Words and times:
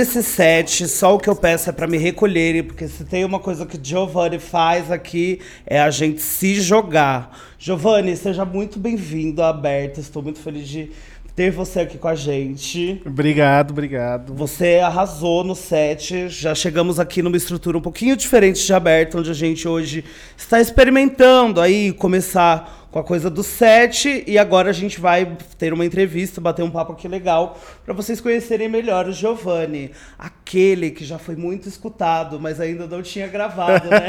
desse 0.00 0.22
set, 0.22 0.88
só 0.88 1.14
o 1.14 1.18
que 1.18 1.28
eu 1.28 1.36
peço 1.36 1.68
é 1.68 1.72
para 1.74 1.86
me 1.86 1.98
recolherem, 1.98 2.62
porque 2.62 2.88
se 2.88 3.04
tem 3.04 3.22
uma 3.22 3.38
coisa 3.38 3.66
que 3.66 3.78
Giovanni 3.82 4.38
faz 4.38 4.90
aqui 4.90 5.40
é 5.66 5.78
a 5.78 5.90
gente 5.90 6.22
se 6.22 6.54
jogar. 6.54 7.38
Giovanni, 7.58 8.16
seja 8.16 8.46
muito 8.46 8.78
bem-vindo 8.78 9.42
à 9.42 9.50
Aberta. 9.50 10.00
Estou 10.00 10.22
muito 10.22 10.38
feliz 10.38 10.66
de 10.66 10.90
ter 11.36 11.50
você 11.50 11.80
aqui 11.80 11.98
com 11.98 12.08
a 12.08 12.14
gente. 12.14 13.02
Obrigado, 13.04 13.72
obrigado. 13.72 14.34
Você 14.34 14.78
arrasou 14.82 15.44
no 15.44 15.54
set. 15.54 16.30
Já 16.30 16.54
chegamos 16.54 16.98
aqui 16.98 17.20
numa 17.20 17.36
estrutura 17.36 17.76
um 17.76 17.82
pouquinho 17.82 18.16
diferente 18.16 18.64
de 18.64 18.72
Aberta, 18.72 19.18
onde 19.18 19.30
a 19.30 19.34
gente 19.34 19.68
hoje 19.68 20.02
está 20.34 20.58
experimentando 20.62 21.60
aí 21.60 21.92
começar 21.92 22.88
com 22.90 22.98
a 22.98 23.04
coisa 23.04 23.30
do 23.30 23.42
set. 23.42 24.24
E 24.26 24.38
agora 24.38 24.70
a 24.70 24.72
gente 24.72 24.98
vai 24.98 25.36
ter 25.58 25.72
uma 25.72 25.84
entrevista, 25.84 26.40
bater 26.40 26.62
um 26.62 26.70
papo 26.70 26.92
aqui 26.92 27.06
legal, 27.06 27.58
para 27.84 27.94
vocês 27.94 28.20
conhecerem 28.20 28.68
melhor 28.68 29.08
o 29.08 29.12
Giovanni. 29.12 29.90
Aquele 30.18 30.90
que 30.90 31.04
já 31.04 31.18
foi 31.18 31.36
muito 31.36 31.68
escutado, 31.68 32.38
mas 32.38 32.60
ainda 32.60 32.86
não 32.86 33.02
tinha 33.02 33.26
gravado, 33.26 33.88
né? 33.88 34.08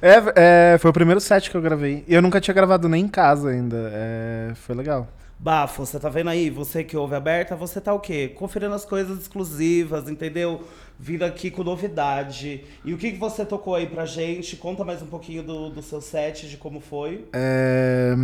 é, 0.02 0.74
é, 0.74 0.78
foi 0.78 0.90
o 0.90 0.94
primeiro 0.94 1.20
set 1.20 1.50
que 1.50 1.56
eu 1.56 1.62
gravei. 1.62 2.04
Eu 2.08 2.20
nunca 2.20 2.40
tinha 2.40 2.54
gravado 2.54 2.88
nem 2.88 3.04
em 3.04 3.08
casa 3.08 3.50
ainda. 3.50 3.90
É, 3.92 4.52
foi 4.54 4.74
legal. 4.74 5.08
Bafo, 5.42 5.84
você 5.84 5.98
tá 5.98 6.08
vendo 6.08 6.30
aí? 6.30 6.50
Você 6.50 6.84
que 6.84 6.96
ouve 6.96 7.16
aberta, 7.16 7.56
você 7.56 7.80
tá 7.80 7.92
o 7.92 7.98
quê? 7.98 8.28
Conferindo 8.28 8.76
as 8.76 8.84
coisas 8.84 9.18
exclusivas, 9.18 10.08
entendeu? 10.08 10.62
Vindo 10.96 11.24
aqui 11.24 11.50
com 11.50 11.64
novidade. 11.64 12.62
E 12.84 12.94
o 12.94 12.96
que, 12.96 13.10
que 13.10 13.18
você 13.18 13.44
tocou 13.44 13.74
aí 13.74 13.86
pra 13.88 14.06
gente? 14.06 14.56
Conta 14.56 14.84
mais 14.84 15.02
um 15.02 15.06
pouquinho 15.06 15.42
do, 15.42 15.68
do 15.68 15.82
seu 15.82 16.00
set, 16.00 16.48
de 16.48 16.56
como 16.56 16.78
foi. 16.78 17.24
É. 17.32 18.14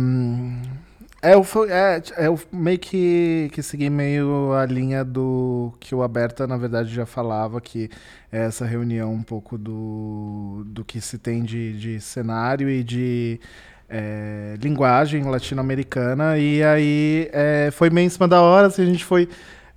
É, 1.21 1.33
eu, 1.33 1.45
é, 1.69 2.01
é, 2.15 2.27
eu 2.27 2.39
meio 2.51 2.79
que, 2.79 3.49
que 3.51 3.61
segui 3.61 3.89
meio 3.89 4.53
a 4.53 4.65
linha 4.65 5.03
do 5.03 5.73
que 5.79 5.93
o 5.93 6.01
Aberta, 6.01 6.47
na 6.47 6.55
verdade, 6.55 6.93
já 6.93 7.05
falava, 7.05 7.59
que 7.59 7.89
é 8.31 8.45
essa 8.45 8.65
reunião 8.65 9.13
um 9.13 9.23
pouco 9.23 9.57
do, 9.57 10.63
do 10.67 10.85
que 10.85 11.01
se 11.01 11.17
tem 11.17 11.43
de, 11.43 11.77
de 11.77 11.99
cenário 11.99 12.69
e 12.69 12.83
de 12.83 13.39
é, 13.89 14.55
linguagem 14.61 15.23
latino-americana. 15.23 16.37
E 16.37 16.63
aí 16.63 17.29
é, 17.33 17.69
foi 17.71 17.89
meio 17.89 18.05
em 18.07 18.09
cima 18.09 18.27
da 18.27 18.41
hora, 18.41 18.67
assim, 18.67 18.83
a 18.83 18.85
gente 18.85 19.03
foi 19.03 19.27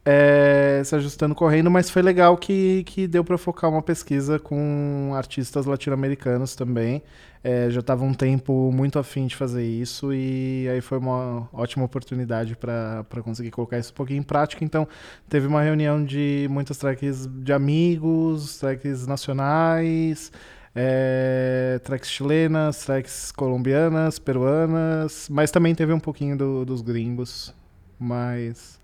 é, 0.05 0.83
se 0.85 0.95
ajustando 0.95 1.35
correndo, 1.35 1.71
mas 1.71 1.91
foi 1.91 2.03
legal 2.03 2.37
que, 2.37 2.85
que 2.85 3.09
deu 3.09 3.25
para 3.25 3.39
focar 3.39 3.71
uma 3.71 3.83
pesquisa 3.83 4.39
com 4.39 5.13
artistas 5.17 5.67
latino-americanos 5.67 6.55
também. 6.55 7.03
É, 7.45 7.69
já 7.71 7.81
estava 7.81 8.05
um 8.05 8.15
tempo 8.15 8.71
muito 8.73 8.99
afim 8.99 9.27
de 9.27 9.35
fazer 9.35 9.65
isso 9.65 10.13
e 10.13 10.69
aí 10.71 10.81
foi 10.81 10.99
uma 10.99 11.49
ótima 11.53 11.85
oportunidade 11.85 12.55
para 12.57 13.05
conseguir 13.25 13.51
colocar 13.51 13.79
isso 13.79 13.91
um 13.93 13.95
pouquinho 13.97 14.21
em 14.21 14.23
prática. 14.23 14.65
Então, 14.65 14.87
teve 15.29 15.47
uma 15.49 15.61
reunião 15.63 16.05
de 16.05 16.47
muitas 16.51 16.77
tracks 16.79 17.27
de 17.27 17.53
amigos, 17.53 18.59
tracks 18.59 19.07
nacionais, 19.07 20.31
É, 20.75 21.79
tracks 21.85 22.09
chilenas, 22.09 22.85
tracks 22.85 23.31
colombianas, 23.33 24.19
peruanas, 24.19 25.29
mas 25.31 25.51
também 25.51 25.75
teve 25.75 25.93
um 25.93 26.01
pouquinho 26.01 26.35
do, 26.37 26.65
dos 26.65 26.81
gringos. 26.81 27.55
Mas 27.99 28.81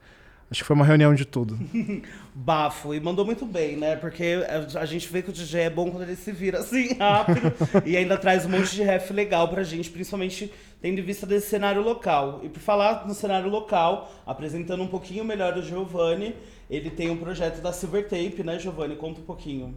acho 0.51 0.63
que 0.63 0.67
foi 0.67 0.75
uma 0.75 0.85
reunião 0.85 1.15
de 1.15 1.25
tudo. 1.25 1.59
Bafo, 2.35 2.95
e 2.95 3.01
mandou 3.01 3.25
muito 3.25 3.45
bem, 3.45 3.77
né? 3.77 3.97
Porque 3.97 4.45
a 4.75 4.85
gente 4.87 5.09
vê 5.11 5.23
que 5.23 5.31
o 5.31 5.33
DJ 5.33 5.63
é 5.63 5.71
bom 5.71 5.91
quando 5.91 6.05
ele 6.05 6.17
se 6.17 6.33
vira 6.33 6.61
assim 6.61 6.95
rápido 6.99 7.53
e 7.85 7.97
ainda 7.97 8.17
traz 8.17 8.47
um 8.47 8.49
monte 8.49 8.75
de 8.75 8.83
ref 8.83 9.11
legal 9.11 9.49
pra 9.49 9.63
gente, 9.63 9.91
principalmente 9.91 10.53
tendo 10.81 10.99
em 10.99 11.03
vista 11.03 11.27
desse 11.27 11.49
cenário 11.49 11.83
local. 11.83 12.41
E 12.43 12.49
por 12.49 12.61
falar 12.61 13.07
no 13.07 13.15
cenário 13.15 13.51
local, 13.51 14.11
apresentando 14.27 14.83
um 14.83 14.89
pouquinho 14.89 15.25
melhor 15.25 15.57
o 15.57 15.63
Giovanni, 15.63 16.35
ele 16.71 16.91
tem 16.91 17.11
um 17.11 17.17
projeto 17.17 17.61
da 17.61 17.73
Silver 17.73 18.05
Tape, 18.05 18.43
né, 18.45 18.59
Giovanni? 18.59 18.97
Conta 18.97 19.21
um 19.21 19.25
pouquinho. 19.25 19.77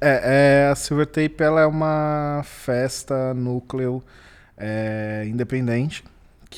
É, 0.00 0.66
é 0.66 0.68
a 0.70 0.74
Silver 0.76 1.06
Tape 1.06 1.42
ela 1.42 1.62
é 1.62 1.66
uma 1.66 2.42
festa 2.44 3.34
núcleo 3.34 4.02
é, 4.56 5.24
independente 5.26 6.04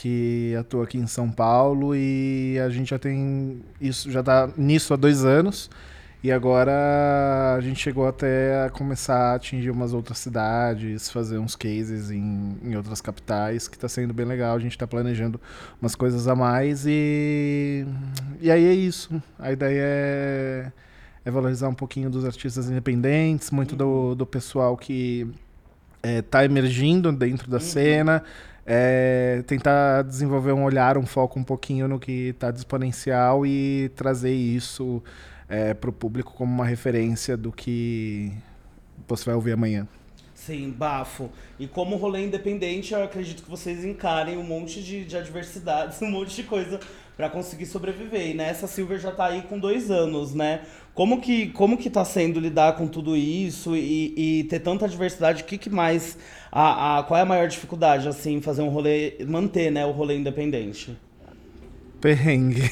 que 0.01 0.55
atua 0.59 0.85
aqui 0.85 0.97
em 0.97 1.07
São 1.07 1.31
Paulo 1.31 1.95
e 1.95 2.59
a 2.59 2.71
gente 2.71 2.91
já 2.91 2.99
tem 2.99 3.61
isso 3.81 4.11
já 4.11 4.21
está 4.21 4.49
nisso 4.57 4.95
há 4.95 4.97
dois 4.97 5.25
anos 5.25 5.69
e 6.23 6.31
agora 6.31 7.55
a 7.57 7.61
gente 7.63 7.81
chegou 7.81 8.07
até 8.07 8.67
a 8.67 8.71
começar 8.71 9.33
a 9.33 9.35
atingir 9.37 9.71
umas 9.71 9.95
outras 9.95 10.19
cidades, 10.19 11.11
fazer 11.11 11.39
uns 11.39 11.57
cases 11.57 12.11
em, 12.11 12.59
em 12.63 12.77
outras 12.77 13.01
capitais, 13.01 13.67
que 13.67 13.77
está 13.77 13.89
sendo 13.89 14.13
bem 14.13 14.27
legal. 14.27 14.55
A 14.55 14.59
gente 14.59 14.73
está 14.73 14.87
planejando 14.87 15.41
umas 15.81 15.95
coisas 15.95 16.29
a 16.29 16.37
mais 16.37 16.85
e, 16.87 17.87
e 18.39 18.51
aí 18.51 18.67
é 18.67 18.75
isso. 18.75 19.23
A 19.39 19.51
ideia 19.51 19.81
é, 19.83 20.73
é 21.25 21.31
valorizar 21.31 21.69
um 21.69 21.75
pouquinho 21.75 22.11
dos 22.11 22.27
artistas 22.27 22.69
independentes, 22.69 23.51
muito 23.51 23.75
do, 23.75 24.15
do 24.15 24.27
pessoal 24.27 24.77
que 24.77 25.27
está 26.03 26.43
é, 26.43 26.45
emergindo 26.45 27.11
dentro 27.13 27.51
da 27.51 27.57
uhum. 27.57 27.63
cena. 27.63 28.23
É, 28.73 29.43
tentar 29.49 30.03
desenvolver 30.03 30.53
um 30.53 30.63
olhar, 30.63 30.97
um 30.97 31.05
foco 31.05 31.41
um 31.41 31.43
pouquinho 31.43 31.89
no 31.89 31.99
que 31.99 32.29
está 32.29 32.51
exponencial 32.51 33.45
e 33.45 33.91
trazer 33.97 34.33
isso 34.33 35.03
é, 35.49 35.75
para 35.75 35.91
o 35.91 35.93
público 35.93 36.33
como 36.35 36.55
uma 36.55 36.65
referência 36.65 37.37
do 37.37 37.51
que 37.51 38.33
você 39.09 39.25
vai 39.25 39.35
ouvir 39.35 39.55
amanhã. 39.55 39.89
Sim, 40.33 40.71
bafo. 40.71 41.31
E 41.59 41.67
como 41.67 41.97
rolê 41.97 42.25
independente, 42.25 42.95
eu 42.95 43.03
acredito 43.03 43.43
que 43.43 43.51
vocês 43.51 43.85
encarem 43.85 44.39
um 44.39 44.45
monte 44.45 44.81
de, 44.81 45.05
de 45.05 45.17
adversidades, 45.17 46.01
um 46.03 46.09
monte 46.09 46.37
de 46.37 46.45
coisa 46.45 46.79
para 47.21 47.29
conseguir 47.29 47.67
sobreviver. 47.67 48.31
E 48.31 48.35
nessa 48.35 48.67
Silver 48.67 48.99
já 48.99 49.11
está 49.11 49.27
aí 49.27 49.43
com 49.43 49.59
dois 49.59 49.91
anos, 49.91 50.35
né? 50.35 50.63
Como 50.95 51.21
que, 51.21 51.49
como 51.49 51.77
que 51.77 51.91
tá 51.91 52.03
sendo 52.03 52.41
lidar 52.41 52.77
com 52.77 52.89
tudo 52.89 53.15
isso 53.15 53.77
e, 53.77 54.41
e 54.41 54.45
ter 54.45 54.61
tanta 54.61 54.89
diversidade? 54.89 55.43
O 55.43 55.45
que, 55.45 55.59
que 55.59 55.69
mais. 55.69 56.17
A, 56.51 56.99
a, 56.99 57.03
qual 57.03 57.19
é 57.19 57.23
a 57.23 57.27
maior 57.27 57.47
dificuldade, 57.47 58.09
assim, 58.09 58.41
fazer 58.41 58.63
um 58.63 58.71
rolê. 58.71 59.19
manter 59.29 59.71
né, 59.71 59.85
o 59.85 59.91
rolê 59.91 60.17
independente? 60.17 60.97
Perrengue. 62.01 62.63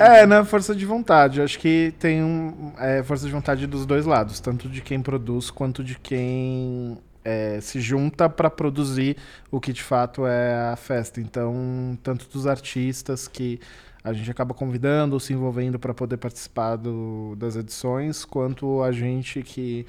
é, 0.00 0.26
na 0.26 0.44
força 0.44 0.74
de 0.74 0.84
vontade. 0.84 1.40
Acho 1.40 1.60
que 1.60 1.94
tem 2.00 2.24
um, 2.24 2.72
é, 2.76 3.04
força 3.04 3.24
de 3.24 3.30
vontade 3.30 3.68
dos 3.68 3.86
dois 3.86 4.04
lados, 4.04 4.40
tanto 4.40 4.68
de 4.68 4.80
quem 4.80 5.00
produz 5.00 5.48
quanto 5.48 5.84
de 5.84 5.96
quem 5.96 6.98
é, 7.28 7.60
se 7.60 7.78
junta 7.78 8.26
para 8.26 8.48
produzir 8.48 9.18
o 9.50 9.60
que 9.60 9.70
de 9.70 9.82
fato 9.82 10.26
é 10.26 10.70
a 10.72 10.76
festa. 10.76 11.20
Então, 11.20 11.98
tanto 12.02 12.26
dos 12.30 12.46
artistas 12.46 13.28
que 13.28 13.60
a 14.02 14.14
gente 14.14 14.30
acaba 14.30 14.54
convidando 14.54 15.14
ou 15.14 15.20
se 15.20 15.34
envolvendo 15.34 15.78
para 15.78 15.92
poder 15.92 16.16
participar 16.16 16.76
do, 16.76 17.36
das 17.36 17.54
edições, 17.54 18.24
quanto 18.24 18.82
a 18.82 18.90
gente 18.92 19.42
que 19.42 19.84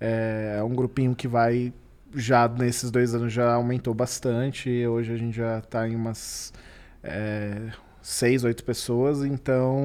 é, 0.00 0.56
é 0.58 0.62
um 0.64 0.74
grupinho 0.74 1.14
que 1.14 1.28
vai 1.28 1.72
já 2.12 2.48
nesses 2.48 2.90
dois 2.90 3.14
anos 3.14 3.32
já 3.32 3.54
aumentou 3.54 3.94
bastante. 3.94 4.84
Hoje 4.84 5.12
a 5.12 5.16
gente 5.16 5.36
já 5.36 5.58
está 5.58 5.88
em 5.88 5.94
umas 5.94 6.52
é, 7.04 7.70
seis, 8.02 8.44
oito 8.44 8.64
pessoas, 8.64 9.24
então 9.24 9.78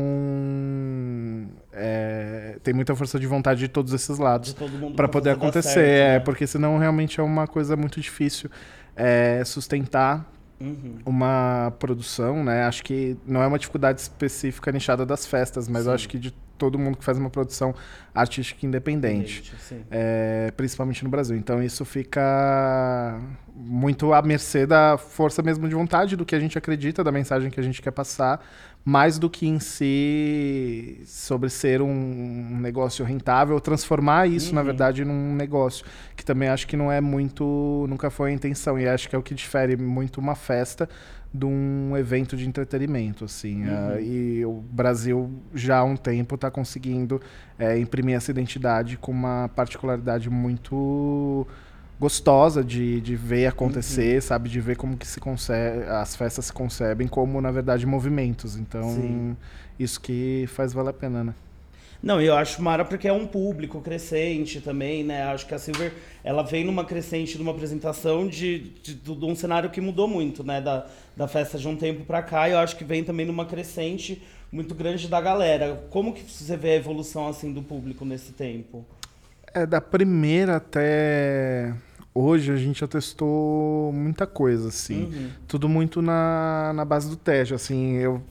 é, 1.73 2.57
tem 2.63 2.73
muita 2.73 2.95
força 2.95 3.19
de 3.19 3.27
vontade 3.27 3.59
de 3.59 3.67
todos 3.67 3.93
esses 3.93 4.17
lados 4.17 4.55
para 4.95 5.07
poder 5.07 5.31
acontecer, 5.31 5.69
certo, 5.69 5.87
é, 5.87 6.13
né? 6.13 6.19
porque 6.19 6.47
senão 6.47 6.77
realmente 6.77 7.19
é 7.19 7.23
uma 7.23 7.47
coisa 7.47 7.75
muito 7.75 7.99
difícil 7.99 8.49
é, 8.95 9.43
sustentar 9.45 10.35
Uhum. 10.60 10.99
uma 11.06 11.73
produção, 11.80 12.44
né? 12.44 12.64
Acho 12.64 12.84
que 12.84 13.18
não 13.26 13.41
é 13.41 13.48
uma 13.48 13.60
dificuldade 13.60 13.99
específica 13.99 14.72
nichada 14.72 15.06
das 15.06 15.26
festas, 15.26 15.68
mas 15.68 15.88
acho 15.88 16.07
que 16.07 16.18
de 16.18 16.32
todo 16.57 16.80
mundo 16.80 16.98
que 16.98 17.03
faz 17.03 17.18
uma 17.18 17.30
produção 17.30 17.76
artística 18.14 18.65
independente, 18.65 19.53
é, 19.91 20.52
principalmente 20.56 21.03
no 21.03 21.10
Brasil. 21.10 21.36
Então 21.36 21.61
isso 21.61 21.84
fica 21.84 23.19
muito 23.53 24.14
à 24.14 24.22
mercê 24.22 24.65
da 24.65 24.98
força 24.98 25.41
mesmo 25.41 25.68
de 25.68 25.76
vontade 25.76 26.15
do 26.15 26.26
que 26.26 26.36
a 26.36 26.40
gente 26.40 26.57
acredita, 26.57 27.03
da 27.03 27.11
mensagem 27.11 27.49
que 27.49 27.60
a 27.60 27.64
gente 27.64 27.82
quer 27.82 27.91
passar, 27.91 28.45
mais 28.86 29.18
do 29.18 29.28
que 29.28 29.48
em 29.48 29.60
si 29.60 31.02
sobre 31.07 31.49
ser 31.49 31.82
um 31.82 32.57
negócio 32.62 33.03
rentável, 33.03 33.60
transformar 33.60 34.28
isso, 34.28 34.49
uhum. 34.49 34.56
na 34.56 34.62
verdade, 34.62 35.03
num 35.03 35.34
negócio, 35.34 35.84
que 36.16 36.24
também 36.24 36.49
acho 36.49 36.68
que 36.68 36.78
não 36.78 36.91
é 36.91 37.02
muito, 37.02 37.88
nunca 37.90 38.12
foi 38.12 38.30
a 38.30 38.34
intenção, 38.34 38.78
e 38.78 38.88
acho 38.88 39.10
que 39.10 39.16
é 39.16 39.20
o 39.20 39.24
que 39.24 39.34
difere 39.34 39.76
muito 39.76 40.20
uma 40.20 40.36
festa 40.36 40.88
de 41.34 41.45
um 41.45 41.98
evento 41.98 42.38
de 42.38 42.48
entretenimento, 42.48 43.26
assim. 43.26 43.64
Uhum. 43.64 43.95
Uh, 43.95 43.99
e 44.02 44.45
o 44.45 44.53
Brasil 44.53 45.32
já 45.53 45.80
há 45.80 45.84
um 45.84 45.98
tempo 45.98 46.36
está 46.36 46.52
conseguindo 46.52 47.20
é, 47.57 47.78
imprimir 47.80 48.16
essa 48.16 48.30
identidade 48.30 48.98
com 48.98 49.12
uma 49.12 49.49
particularidade 49.56 50.30
muito 50.30 51.48
gostosa 51.99 52.63
de, 52.63 52.99
de 53.01 53.15
ver 53.15 53.47
acontecer, 53.47 54.15
uhum. 54.15 54.22
sabe? 54.22 54.49
De 54.49 54.59
ver 54.59 54.76
como 54.76 54.97
que 54.97 55.07
se 55.07 55.19
concebe, 55.19 55.84
as 55.85 56.15
festas 56.15 56.45
se 56.45 56.53
concebem 56.53 57.07
como, 57.07 57.39
na 57.41 57.51
verdade, 57.51 57.85
movimentos. 57.85 58.55
Então, 58.57 58.89
Sim. 58.89 59.38
isso 59.80 59.99
que 60.01 60.45
faz 60.47 60.73
valer 60.73 60.89
a 60.89 60.93
pena, 60.93 61.23
né? 61.23 61.34
Não, 62.03 62.22
eu 62.22 62.35
acho 62.35 62.61
mara 62.61 62.85
porque 62.85 63.07
é 63.07 63.13
um 63.13 63.26
público 63.26 63.81
crescente 63.81 64.61
também, 64.61 65.03
né? 65.03 65.23
Acho 65.23 65.47
que 65.47 65.55
a 65.55 65.57
Silver, 65.57 65.91
ela 66.23 66.43
vem 66.43 66.63
numa 66.63 66.85
crescente 66.85 67.35
de 67.35 67.41
uma 67.41 67.51
apresentação 67.51 68.27
de, 68.27 68.59
de, 68.84 68.93
de, 68.93 69.26
um 69.26 69.34
cenário 69.34 69.72
que 69.72 69.81
mudou 69.81 70.07
muito, 70.07 70.43
né? 70.43 70.61
Da, 70.61 70.85
da 71.17 71.27
festa 71.27 71.57
de 71.57 71.67
um 71.67 71.76
tempo 71.76 72.05
para 72.05 72.22
cá. 72.22 72.47
E 72.47 72.51
eu 72.51 72.59
acho 72.59 72.76
que 72.76 72.84
vem 72.84 73.03
também 73.03 73.26
numa 73.26 73.45
crescente 73.45 74.22
muito 74.51 74.76
grande 74.76 75.07
da 75.07 75.19
galera. 75.19 75.84
Como 75.89 76.13
que 76.13 76.22
você 76.22 76.55
vê 76.55 76.72
a 76.72 76.76
evolução, 76.76 77.27
assim, 77.27 77.51
do 77.51 77.63
público 77.63 78.05
nesse 78.05 78.34
tempo? 78.34 78.85
É, 79.51 79.65
da 79.65 79.81
primeira 79.81 80.57
até 80.57 81.73
hoje 82.15 82.51
a 82.51 82.55
gente 82.55 82.79
já 82.79 82.87
testou 82.87 83.91
muita 83.91 84.25
coisa, 84.25 84.69
assim. 84.69 85.03
Uhum. 85.03 85.29
Tudo 85.47 85.67
muito 85.67 86.01
na, 86.01 86.71
na 86.73 86.85
base 86.85 87.09
do 87.09 87.17
teste, 87.17 87.53
assim. 87.53 87.97
Eu 87.97 88.21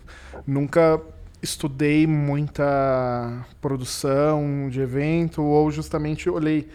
nunca 0.46 1.00
estudei 1.42 2.06
muita 2.06 3.46
produção 3.60 4.68
de 4.70 4.80
evento 4.80 5.42
ou 5.42 5.70
justamente 5.70 6.30
olhei 6.30 6.66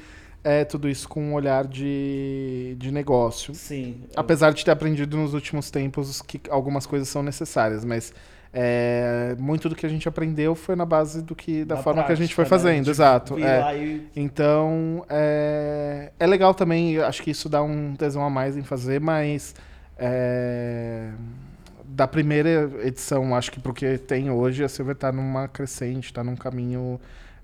é, 0.43 0.63
tudo 0.63 0.87
isso 0.87 1.09
com 1.09 1.21
um 1.21 1.33
olhar 1.33 1.65
de, 1.67 2.75
de 2.77 2.91
negócio. 2.91 3.53
Sim. 3.55 4.03
Apesar 4.15 4.53
de 4.53 4.63
ter 4.63 4.71
aprendido 4.71 5.17
nos 5.17 5.33
últimos 5.33 5.71
tempos 5.71 6.21
que 6.21 6.39
algumas 6.49 6.85
coisas 6.85 7.09
são 7.09 7.23
necessárias, 7.23 7.83
mas 7.83 8.13
é, 8.51 9.35
muito 9.37 9.69
do 9.69 9.75
que 9.75 9.85
a 9.85 9.89
gente 9.89 10.07
aprendeu 10.07 10.55
foi 10.55 10.75
na 10.75 10.85
base 10.85 11.21
do 11.21 11.35
que 11.35 11.63
da, 11.63 11.75
da 11.75 11.81
forma 11.81 12.01
prática, 12.01 12.15
que 12.15 12.21
a 12.21 12.25
gente 12.25 12.35
foi 12.35 12.45
né? 12.45 12.49
fazendo, 12.49 12.85
né? 12.85 12.91
exato. 12.91 13.37
É. 13.37 13.77
E... 13.77 14.07
Então 14.15 15.05
é, 15.09 16.11
é 16.19 16.27
legal 16.27 16.53
também, 16.53 16.97
acho 16.99 17.21
que 17.21 17.31
isso 17.31 17.47
dá 17.47 17.61
um 17.61 17.95
tesão 17.95 18.23
a 18.23 18.29
mais 18.29 18.57
em 18.57 18.63
fazer, 18.63 18.99
mas 18.99 19.53
é, 19.97 21.09
da 21.83 22.07
primeira 22.07 22.71
edição, 22.83 23.35
acho 23.35 23.51
que 23.51 23.59
porque 23.59 23.97
tem 23.97 24.31
hoje, 24.31 24.63
a 24.63 24.69
Silver 24.69 24.95
está 24.95 25.11
numa 25.11 25.47
crescente, 25.47 26.05
está 26.05 26.23
num 26.23 26.35
caminho 26.35 26.99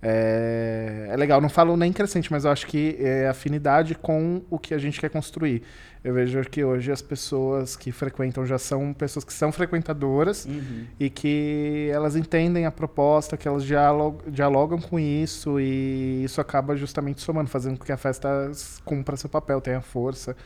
é, 0.07 1.07
é, 1.09 1.17
legal. 1.17 1.41
Não 1.41 1.49
falo 1.49 1.75
nem 1.75 1.91
crescente, 1.91 2.31
mas 2.31 2.45
eu 2.45 2.51
acho 2.51 2.67
que 2.67 2.95
é 2.99 3.27
afinidade 3.27 3.95
com 3.95 4.43
o 4.51 4.59
que 4.59 4.75
a 4.75 4.77
gente 4.77 5.01
quer 5.01 5.09
construir. 5.09 5.63
Eu 6.03 6.13
vejo 6.13 6.39
que 6.43 6.63
hoje 6.63 6.91
as 6.91 7.01
pessoas 7.01 7.75
que 7.75 7.91
frequentam 7.91 8.45
já 8.45 8.59
são 8.59 8.93
pessoas 8.93 9.25
que 9.25 9.33
são 9.33 9.51
frequentadoras 9.51 10.45
uhum. 10.45 10.85
e 10.99 11.09
que 11.09 11.89
elas 11.91 12.15
entendem 12.15 12.67
a 12.67 12.71
proposta, 12.71 13.35
que 13.35 13.47
elas 13.47 13.63
dialogam, 13.63 14.31
dialogam 14.31 14.79
com 14.79 14.99
isso 14.99 15.59
e 15.59 16.23
isso 16.23 16.39
acaba 16.39 16.75
justamente 16.75 17.21
somando, 17.21 17.49
fazendo 17.49 17.79
com 17.79 17.83
que 17.83 17.91
a 17.91 17.97
festa 17.97 18.51
cumpra 18.83 19.17
seu 19.17 19.27
papel, 19.29 19.59
tenha 19.59 19.81
força. 19.81 20.37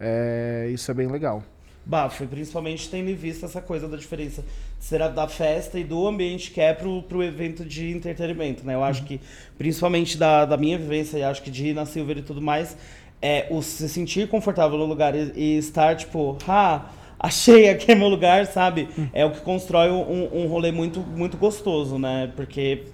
É, 0.00 0.70
isso 0.72 0.90
é 0.90 0.94
bem 0.94 1.08
legal. 1.08 1.44
Bafo, 1.84 2.22
e 2.22 2.26
principalmente 2.26 2.88
tendo 2.88 3.10
em 3.10 3.14
vista 3.14 3.46
essa 3.46 3.60
coisa 3.60 3.88
da 3.88 3.96
diferença 3.96 4.42
de 4.78 4.84
ser 4.84 5.00
da 5.10 5.26
festa 5.26 5.78
e 5.78 5.84
do 5.84 6.06
ambiente 6.06 6.50
que 6.50 6.60
é 6.60 6.72
pro, 6.72 7.02
pro 7.02 7.22
evento 7.22 7.64
de 7.64 7.90
entretenimento, 7.90 8.64
né? 8.64 8.74
Eu 8.74 8.84
acho 8.84 9.00
uhum. 9.00 9.08
que, 9.08 9.20
principalmente 9.58 10.16
da, 10.16 10.44
da 10.44 10.56
minha 10.56 10.78
vivência, 10.78 11.18
e 11.18 11.24
acho 11.24 11.42
que 11.42 11.50
de 11.50 11.68
ir 11.68 11.74
na 11.74 11.84
Silver 11.84 12.18
e 12.18 12.22
tudo 12.22 12.40
mais, 12.40 12.76
é, 13.20 13.46
o 13.50 13.62
se 13.62 13.88
sentir 13.88 14.28
confortável 14.28 14.78
no 14.78 14.86
lugar 14.86 15.14
e, 15.14 15.32
e 15.34 15.58
estar, 15.58 15.96
tipo, 15.96 16.38
ah, 16.46 16.86
achei 17.18 17.68
aqui 17.70 17.90
é 17.90 17.94
meu 17.94 18.08
lugar, 18.08 18.46
sabe? 18.46 18.88
Hum. 18.98 19.08
É 19.12 19.24
o 19.24 19.30
que 19.30 19.40
constrói 19.40 19.90
um, 19.90 20.44
um 20.44 20.46
rolê 20.46 20.70
muito, 20.72 21.00
muito 21.00 21.36
gostoso, 21.36 21.98
né? 21.98 22.30
Porque 22.36 22.84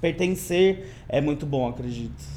pertencer 0.00 0.86
é 1.08 1.20
muito 1.20 1.46
bom, 1.46 1.68
acredito. 1.68 2.36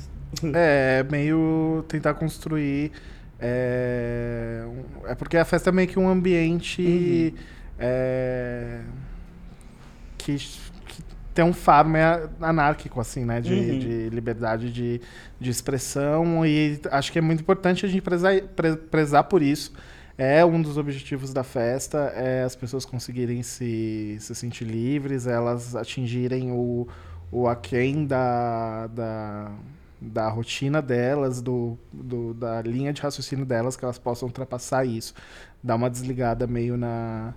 É, 0.54 1.04
meio 1.10 1.84
tentar 1.88 2.14
construir. 2.14 2.92
É, 3.40 4.66
é 5.06 5.16
porque 5.16 5.38
a 5.38 5.46
festa 5.46 5.70
é 5.70 5.74
meio 5.74 5.88
que 5.88 5.98
um 5.98 6.10
ambiente 6.10 7.34
uhum. 7.34 7.44
é, 7.80 8.82
que, 10.18 10.36
que, 10.36 11.04
tem 11.34 11.46
um 11.46 11.54
faro 11.54 11.88
meio 11.88 12.30
anárquico, 12.42 13.00
assim, 13.00 13.24
né? 13.24 13.40
De, 13.40 13.54
uhum. 13.54 13.80
de 13.80 14.10
liberdade 14.10 14.72
de, 14.72 15.02
de 15.40 15.50
expressão. 15.50 16.46
E 16.46 16.80
acho 16.92 17.12
que 17.12 17.20
é 17.20 17.22
muito 17.22 17.42
importante 17.42 17.86
a 17.86 17.90
gente 17.90 18.02
prezar, 18.02 18.34
prezar 18.92 19.24
por 19.24 19.42
isso. 19.42 19.72
É 20.18 20.44
um 20.44 20.62
dos 20.62 20.78
objetivos 20.78 21.32
da 21.32 21.46
festa, 21.46 22.12
é 22.14 22.44
as 22.44 22.54
pessoas 22.54 22.84
conseguirem 22.84 23.42
se, 23.42 24.18
se 24.20 24.36
sentir 24.36 24.66
livres, 24.66 25.26
elas 25.26 25.78
atingirem 25.78 26.52
o, 26.52 26.86
o 27.32 27.48
aquém 27.48 28.06
da, 28.06 28.88
da, 28.88 29.52
da 30.02 30.30
rotina 30.30 30.82
delas, 30.82 31.42
do, 31.42 31.78
do, 31.92 32.34
da 32.34 32.62
linha 32.62 32.94
de 32.94 33.02
raciocínio 33.02 33.46
delas, 33.46 33.76
que 33.76 33.84
elas 33.84 33.98
possam 33.98 34.28
ultrapassar 34.28 34.86
isso. 34.86 35.14
Dar 35.62 35.76
uma 35.76 35.90
desligada 35.90 36.48
meio 36.48 36.78
na, 36.78 37.34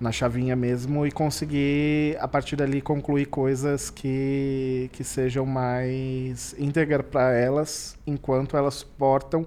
na 0.00 0.12
chavinha 0.12 0.54
mesmo 0.54 1.06
e 1.06 1.10
conseguir, 1.10 2.16
a 2.20 2.28
partir 2.28 2.56
dali, 2.56 2.80
concluir 2.80 3.26
coisas 3.26 3.90
que, 3.90 4.88
que 4.92 5.02
sejam 5.02 5.44
mais 5.44 6.54
íntegras 6.58 7.06
para 7.10 7.32
elas, 7.32 7.96
enquanto 8.06 8.56
elas 8.56 8.74
suportam 8.74 9.46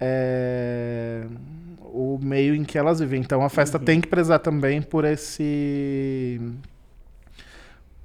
é, 0.00 1.26
o 1.92 2.18
meio 2.20 2.54
em 2.54 2.64
que 2.64 2.78
elas 2.78 3.00
vivem. 3.00 3.20
Então 3.20 3.42
a 3.42 3.48
festa 3.48 3.78
uhum. 3.78 3.84
tem 3.84 4.00
que 4.00 4.08
prezar 4.08 4.38
também 4.38 4.80
por 4.80 5.04
esse 5.04 6.40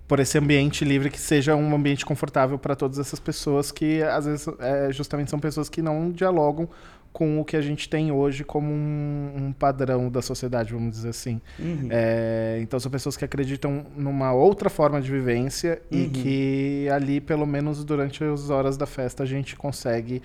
por 0.08 0.20
esse 0.20 0.38
ambiente 0.38 0.86
livre 0.86 1.10
que 1.10 1.20
seja 1.20 1.56
um 1.56 1.76
ambiente 1.76 2.06
confortável 2.06 2.60
para 2.60 2.76
todas 2.76 3.00
essas 3.00 3.20
pessoas 3.20 3.72
que 3.72 4.04
às 4.04 4.26
vezes 4.26 4.48
é, 4.60 4.92
justamente 4.92 5.30
são 5.32 5.40
pessoas 5.40 5.68
que 5.68 5.82
não 5.82 6.12
dialogam 6.12 6.70
com 7.12 7.40
o 7.40 7.46
que 7.46 7.56
a 7.56 7.62
gente 7.62 7.88
tem 7.88 8.12
hoje 8.12 8.44
como 8.44 8.70
um, 8.70 9.32
um 9.38 9.54
padrão 9.54 10.10
da 10.10 10.22
sociedade, 10.22 10.74
vamos 10.74 10.92
dizer 10.92 11.10
assim. 11.10 11.40
Uhum. 11.58 11.88
É, 11.90 12.60
então 12.62 12.78
são 12.78 12.92
pessoas 12.92 13.16
que 13.16 13.24
acreditam 13.24 13.86
numa 13.96 14.34
outra 14.34 14.70
forma 14.70 15.00
de 15.02 15.10
vivência 15.10 15.82
uhum. 15.90 15.98
e 15.98 16.10
que 16.10 16.90
ali, 16.92 17.22
pelo 17.22 17.46
menos 17.46 17.86
durante 17.86 18.22
as 18.22 18.50
horas 18.50 18.76
da 18.76 18.86
festa, 18.86 19.24
a 19.24 19.26
gente 19.26 19.56
consegue 19.56 20.22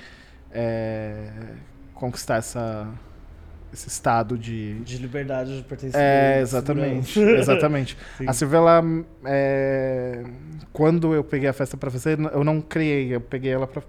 é, 0.50 1.30
conquistar 1.94 2.38
essa 2.38 2.88
esse 3.72 3.88
estado 3.88 4.36
de 4.36 4.74
de 4.80 4.98
liberdade 4.98 5.58
de 5.58 5.62
pertencer 5.62 6.00
é 6.00 6.40
exatamente 6.40 7.20
exatamente. 7.20 7.96
A 8.26 8.32
Silvia 8.32 8.58
ela 8.58 8.82
é, 9.24 10.24
quando 10.72 11.14
eu 11.14 11.22
peguei 11.24 11.48
a 11.48 11.52
festa 11.52 11.76
para 11.76 11.90
fazer 11.90 12.18
eu 12.18 12.44
não 12.44 12.60
criei 12.60 13.14
eu 13.14 13.20
peguei 13.20 13.52
ela 13.52 13.66
pra, 13.66 13.82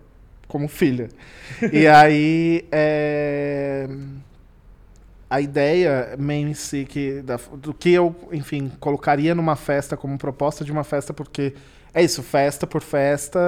como 0.48 0.68
filha. 0.68 1.10
E 1.72 1.88
aí 1.88 2.66
é, 2.72 3.88
a 5.30 5.40
ideia 5.40 6.16
meio 6.18 6.50
em 6.50 6.54
si 6.54 6.86
que 6.86 7.22
da, 7.22 7.40
do 7.54 7.74
que 7.74 7.92
eu 7.92 8.14
enfim 8.32 8.70
colocaria 8.80 9.34
numa 9.34 9.56
festa 9.56 9.96
como 9.96 10.18
proposta 10.18 10.66
de 10.66 10.72
uma 10.72 10.84
festa 10.84 11.14
porque 11.14 11.54
é 11.94 12.04
isso 12.04 12.22
festa 12.22 12.68
por 12.68 12.82
festa 12.82 13.40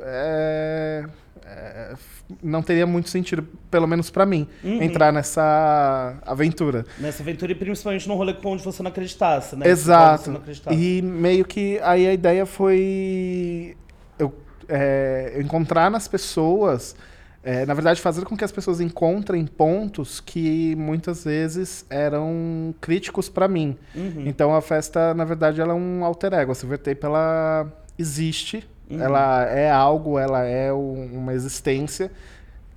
é, 0.00 1.04
é 1.46 1.94
não 2.42 2.62
teria 2.62 2.86
muito 2.86 3.08
sentido, 3.08 3.46
pelo 3.70 3.86
menos 3.86 4.10
para 4.10 4.24
mim, 4.24 4.46
uhum. 4.62 4.82
entrar 4.82 5.12
nessa 5.12 6.16
aventura. 6.24 6.86
Nessa 6.98 7.22
aventura 7.22 7.52
e 7.52 7.54
principalmente 7.54 8.08
no 8.08 8.14
rolê 8.14 8.34
onde 8.44 8.62
você 8.62 8.82
não 8.82 8.90
acreditasse, 8.90 9.56
né? 9.56 9.68
Exato. 9.68 10.30
Acreditasse. 10.32 10.76
E 10.76 11.02
meio 11.02 11.44
que 11.44 11.78
aí 11.82 12.06
a 12.06 12.12
ideia 12.12 12.46
foi 12.46 13.76
eu, 14.18 14.34
é, 14.68 15.38
encontrar 15.40 15.90
nas 15.90 16.08
pessoas, 16.08 16.96
é, 17.42 17.66
na 17.66 17.74
verdade, 17.74 18.00
fazer 18.00 18.24
com 18.24 18.36
que 18.36 18.44
as 18.44 18.52
pessoas 18.52 18.80
encontrem 18.80 19.46
pontos 19.46 20.20
que 20.20 20.74
muitas 20.76 21.24
vezes 21.24 21.84
eram 21.90 22.74
críticos 22.80 23.28
para 23.28 23.46
mim. 23.46 23.76
Uhum. 23.94 24.24
Então 24.26 24.54
a 24.54 24.62
festa, 24.62 25.12
na 25.14 25.24
verdade, 25.24 25.60
ela 25.60 25.72
é 25.72 25.76
um 25.76 26.04
alter 26.04 26.32
ego. 26.32 26.52
A 26.52 26.54
Silvertape, 26.54 27.04
ela 27.04 27.70
existe 27.98 28.66
Uhum. 28.90 29.00
Ela 29.00 29.44
é 29.46 29.70
algo, 29.70 30.18
ela 30.18 30.44
é 30.44 30.72
uma 30.72 31.32
existência 31.32 32.10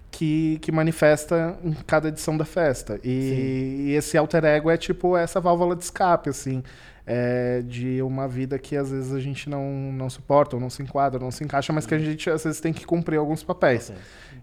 que, 0.09 0.57
que 0.61 0.71
manifesta 0.71 1.57
em 1.63 1.73
cada 1.85 2.07
edição 2.07 2.37
da 2.37 2.45
festa. 2.45 2.99
E, 3.03 3.87
e, 3.87 3.93
esse 3.93 4.17
alter 4.17 4.43
ego 4.45 4.69
é 4.71 4.77
tipo 4.77 5.15
essa 5.17 5.39
válvula 5.39 5.75
de 5.75 5.83
escape, 5.83 6.29
assim, 6.29 6.63
é, 7.05 7.61
de 7.61 8.01
uma 8.01 8.27
vida 8.27 8.57
que 8.57 8.75
às 8.75 8.89
vezes 8.89 9.13
a 9.13 9.19
gente 9.19 9.49
não, 9.49 9.91
não 9.93 10.09
suporta, 10.09 10.55
ou 10.55 10.61
não 10.61 10.69
se 10.69 10.81
enquadra, 10.81 11.19
ou 11.19 11.23
não 11.23 11.31
se 11.31 11.43
encaixa, 11.43 11.71
mas 11.71 11.85
que 11.85 11.93
a 11.93 11.97
uhum. 11.97 12.03
gente 12.03 12.29
às 12.29 12.43
vezes 12.43 12.59
tem 12.59 12.73
que 12.73 12.85
cumprir 12.85 13.17
alguns 13.17 13.43
papéis. 13.43 13.91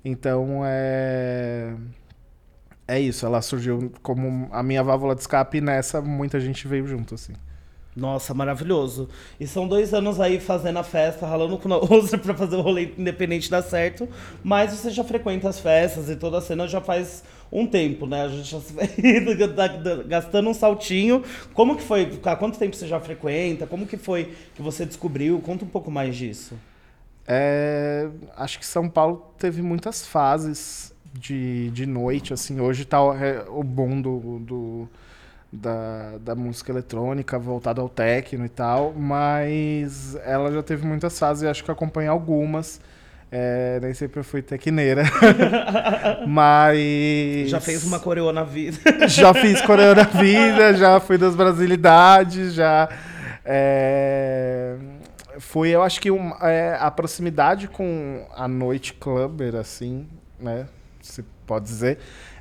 Então 0.04 0.62
é. 0.64 1.74
É 2.86 3.00
isso, 3.00 3.24
ela 3.24 3.40
surgiu 3.40 3.90
como 4.02 4.46
a 4.52 4.62
minha 4.62 4.82
válvula 4.82 5.14
de 5.14 5.22
escape 5.22 5.56
e 5.56 5.60
nessa 5.62 6.02
muita 6.02 6.38
gente 6.38 6.68
veio 6.68 6.86
junto, 6.86 7.14
assim. 7.14 7.32
Nossa, 7.96 8.34
maravilhoso. 8.34 9.08
E 9.38 9.46
são 9.46 9.68
dois 9.68 9.94
anos 9.94 10.20
aí 10.20 10.40
fazendo 10.40 10.78
a 10.80 10.82
festa, 10.82 11.26
ralando 11.26 11.56
com 11.58 11.72
a 11.72 11.76
outra 11.76 12.18
pra 12.18 12.34
fazer 12.34 12.56
o 12.56 12.60
rolê 12.60 12.92
independente 12.98 13.48
dar 13.48 13.62
certo. 13.62 14.08
Mas 14.42 14.72
você 14.72 14.90
já 14.90 15.04
frequenta 15.04 15.48
as 15.48 15.60
festas 15.60 16.10
e 16.10 16.16
toda 16.16 16.38
a 16.38 16.40
cena 16.40 16.66
já 16.66 16.80
faz 16.80 17.22
um 17.52 17.66
tempo, 17.66 18.04
né? 18.04 18.24
A 18.24 18.28
gente 18.28 18.50
já 18.50 18.58
gastando 20.08 20.50
um 20.50 20.54
saltinho. 20.54 21.22
Como 21.52 21.76
que 21.76 21.82
foi? 21.82 22.18
Há 22.24 22.34
quanto 22.34 22.58
tempo 22.58 22.74
você 22.74 22.88
já 22.88 22.98
frequenta? 22.98 23.64
Como 23.64 23.86
que 23.86 23.96
foi 23.96 24.34
que 24.56 24.62
você 24.62 24.84
descobriu? 24.84 25.40
Conta 25.40 25.64
um 25.64 25.68
pouco 25.68 25.90
mais 25.90 26.16
disso. 26.16 26.58
É, 27.26 28.08
acho 28.36 28.58
que 28.58 28.66
São 28.66 28.88
Paulo 28.88 29.32
teve 29.38 29.62
muitas 29.62 30.04
fases 30.04 30.92
de, 31.12 31.70
de 31.70 31.86
noite, 31.86 32.34
assim. 32.34 32.60
Hoje 32.60 32.84
tá 32.84 33.00
o, 33.00 33.14
é, 33.14 33.44
o 33.48 33.62
bom 33.62 34.00
do, 34.00 34.38
do 34.40 34.88
da, 35.54 36.18
da 36.20 36.34
música 36.34 36.72
eletrônica, 36.72 37.38
voltada 37.38 37.80
ao 37.80 37.88
techno 37.88 38.44
e 38.44 38.48
tal, 38.48 38.92
mas 38.92 40.16
ela 40.24 40.50
já 40.52 40.62
teve 40.62 40.86
muitas 40.86 41.18
fases 41.18 41.44
e 41.44 41.46
acho 41.46 41.62
que 41.62 41.70
acompanhei 41.70 42.08
algumas. 42.08 42.80
É, 43.30 43.80
nem 43.80 43.94
sempre 43.94 44.20
eu 44.20 44.24
fui 44.24 44.42
tecneira. 44.42 45.04
mas. 46.26 47.48
Já 47.48 47.60
fez 47.60 47.84
uma 47.84 47.98
coreô 47.98 48.32
na 48.32 48.44
vida. 48.44 48.78
já 49.08 49.32
fiz 49.32 49.60
coreô 49.62 49.94
na 49.94 50.04
vida, 50.04 50.74
já 50.74 51.00
fui 51.00 51.18
das 51.18 51.34
brasilidades, 51.34 52.54
já. 52.54 52.88
É, 53.44 54.76
fui, 55.38 55.70
eu 55.70 55.82
acho 55.82 56.00
que 56.00 56.10
um, 56.10 56.32
é, 56.40 56.76
a 56.80 56.90
proximidade 56.90 57.68
com 57.68 58.26
a 58.34 58.48
noite 58.48 58.94
clubber, 58.94 59.56
assim, 59.56 60.06
né? 60.38 60.66
Se 61.00 61.24
pode 61.46 61.66
dizer 61.66 61.98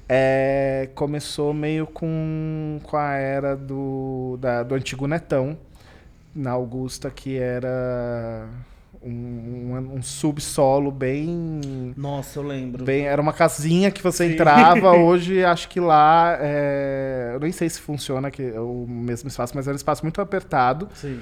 é, 0.08 0.90
começou 0.96 1.54
meio 1.54 1.88
com, 1.88 2.80
com 2.84 2.98
a 2.98 3.14
era 3.14 3.56
do, 3.56 4.38
da, 4.40 4.64
do 4.64 4.76
antigo 4.76 5.08
Netão, 5.08 5.58
na 6.36 6.52
Augusta, 6.52 7.10
que 7.10 7.38
era 7.38 8.48
um, 9.02 9.12
um, 9.12 9.96
um, 9.96 10.02
subsolo 10.02 10.92
bem. 10.92 11.94
Nossa, 11.96 12.40
eu 12.40 12.44
lembro. 12.44 12.84
Bem, 12.84 13.06
era 13.06 13.22
uma 13.22 13.34
casinha 13.34 13.92
que 13.92 14.02
você 14.02 14.28
Sim. 14.28 14.34
entrava. 14.34 14.92
Hoje 14.98 15.44
acho 15.44 15.70
que 15.70 15.80
lá. 15.80 16.38
É, 16.40 17.32
eu 17.34 17.40
nem 17.40 17.52
sei 17.52 17.70
se 17.70 17.80
funciona 17.80 18.32
que 18.32 18.42
é 18.42 18.60
o 18.60 18.86
mesmo 18.88 19.28
espaço, 19.28 19.54
mas 19.56 19.68
era 19.68 19.74
um 19.74 19.78
espaço 19.78 20.04
muito 20.04 20.22
apertado. 20.22 20.88
Sim. 20.96 21.20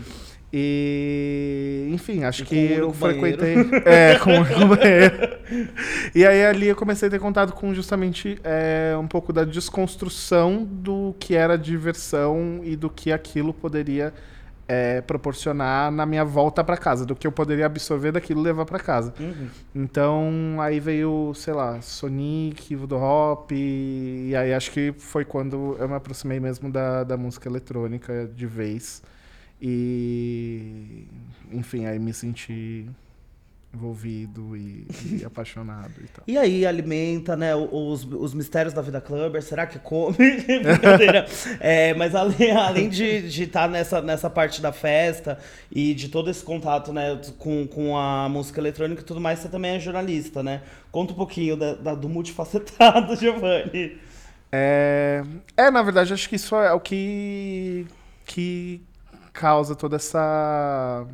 E, 0.53 1.87
enfim, 1.91 2.23
acho 2.23 2.43
e 2.43 2.45
que 2.45 2.71
eu 2.73 2.91
frequentei. 2.93 3.55
É, 3.85 4.19
com 4.19 4.31
o 4.31 4.67
banheiro. 4.67 5.41
E 6.15 6.25
aí 6.25 6.45
ali 6.45 6.67
eu 6.67 6.75
comecei 6.75 7.09
a 7.09 7.11
ter 7.11 7.19
contato 7.19 7.53
com 7.53 7.73
justamente 7.73 8.39
é, 8.43 8.95
um 8.97 9.07
pouco 9.07 9.33
da 9.33 9.43
desconstrução 9.43 10.63
do 10.63 11.13
que 11.19 11.35
era 11.35 11.57
diversão 11.57 12.61
e 12.63 12.75
do 12.75 12.89
que 12.89 13.11
aquilo 13.11 13.53
poderia 13.53 14.13
é, 14.71 15.01
proporcionar 15.01 15.91
na 15.91 16.05
minha 16.05 16.23
volta 16.23 16.63
para 16.63 16.77
casa, 16.77 17.05
do 17.05 17.13
que 17.13 17.27
eu 17.27 17.31
poderia 17.31 17.65
absorver 17.65 18.13
daquilo 18.13 18.39
e 18.39 18.43
levar 18.43 18.65
para 18.65 18.79
casa. 18.79 19.13
Uhum. 19.19 19.47
Então 19.75 20.57
aí 20.61 20.79
veio, 20.79 21.33
sei 21.35 21.53
lá, 21.53 21.81
Sonic, 21.81 22.73
Voodoo 22.73 23.01
Hop, 23.01 23.51
e, 23.51 24.29
e 24.29 24.35
aí 24.35 24.53
acho 24.53 24.71
que 24.71 24.93
foi 24.97 25.25
quando 25.25 25.75
eu 25.77 25.89
me 25.89 25.95
aproximei 25.95 26.39
mesmo 26.39 26.71
da, 26.71 27.03
da 27.03 27.17
música 27.17 27.49
eletrônica 27.49 28.29
de 28.33 28.45
vez. 28.45 29.03
E, 29.61 31.05
enfim, 31.51 31.85
aí 31.85 31.99
me 31.99 32.13
senti 32.13 32.89
envolvido 33.73 34.55
e, 34.55 34.85
e 35.05 35.23
apaixonado 35.25 35.93
e 35.99 36.07
tal. 36.07 36.23
E 36.27 36.37
aí 36.37 36.65
alimenta, 36.65 37.35
né, 37.35 37.55
os, 37.55 38.03
os 38.03 38.33
mistérios 38.33 38.73
da 38.73 38.81
vida 38.81 38.99
clubber, 38.99 39.41
será 39.41 39.65
que 39.65 39.79
come? 39.79 40.17
Brincadeira. 40.63 41.25
é, 41.59 41.93
mas 41.93 42.13
além, 42.13 42.51
além 42.51 42.89
de 42.89 43.43
estar 43.43 43.61
tá 43.61 43.67
nessa, 43.67 44.01
nessa 44.01 44.29
parte 44.29 44.61
da 44.61 44.71
festa 44.71 45.37
e 45.71 45.93
de 45.93 46.09
todo 46.09 46.29
esse 46.29 46.43
contato, 46.43 46.91
né, 46.91 47.19
com, 47.37 47.67
com 47.67 47.97
a 47.97 48.27
música 48.27 48.59
eletrônica 48.59 49.01
e 49.01 49.05
tudo 49.05 49.21
mais, 49.21 49.39
você 49.39 49.47
também 49.47 49.75
é 49.75 49.79
jornalista, 49.79 50.43
né? 50.43 50.61
Conta 50.91 51.13
um 51.13 51.15
pouquinho 51.15 51.55
da, 51.55 51.75
da 51.75 51.95
do 51.95 52.09
multifacetado, 52.09 53.15
Giovanni. 53.15 53.97
É, 54.51 55.23
é, 55.55 55.71
na 55.71 55.81
verdade, 55.81 56.13
acho 56.13 56.27
que 56.27 56.35
isso 56.35 56.55
é 56.55 56.73
o 56.73 56.79
que, 56.79 57.87
que 58.25 58.81
causa 59.33 59.75
toda 59.75 59.95
essa 59.95 61.05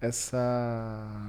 essa 0.00 1.26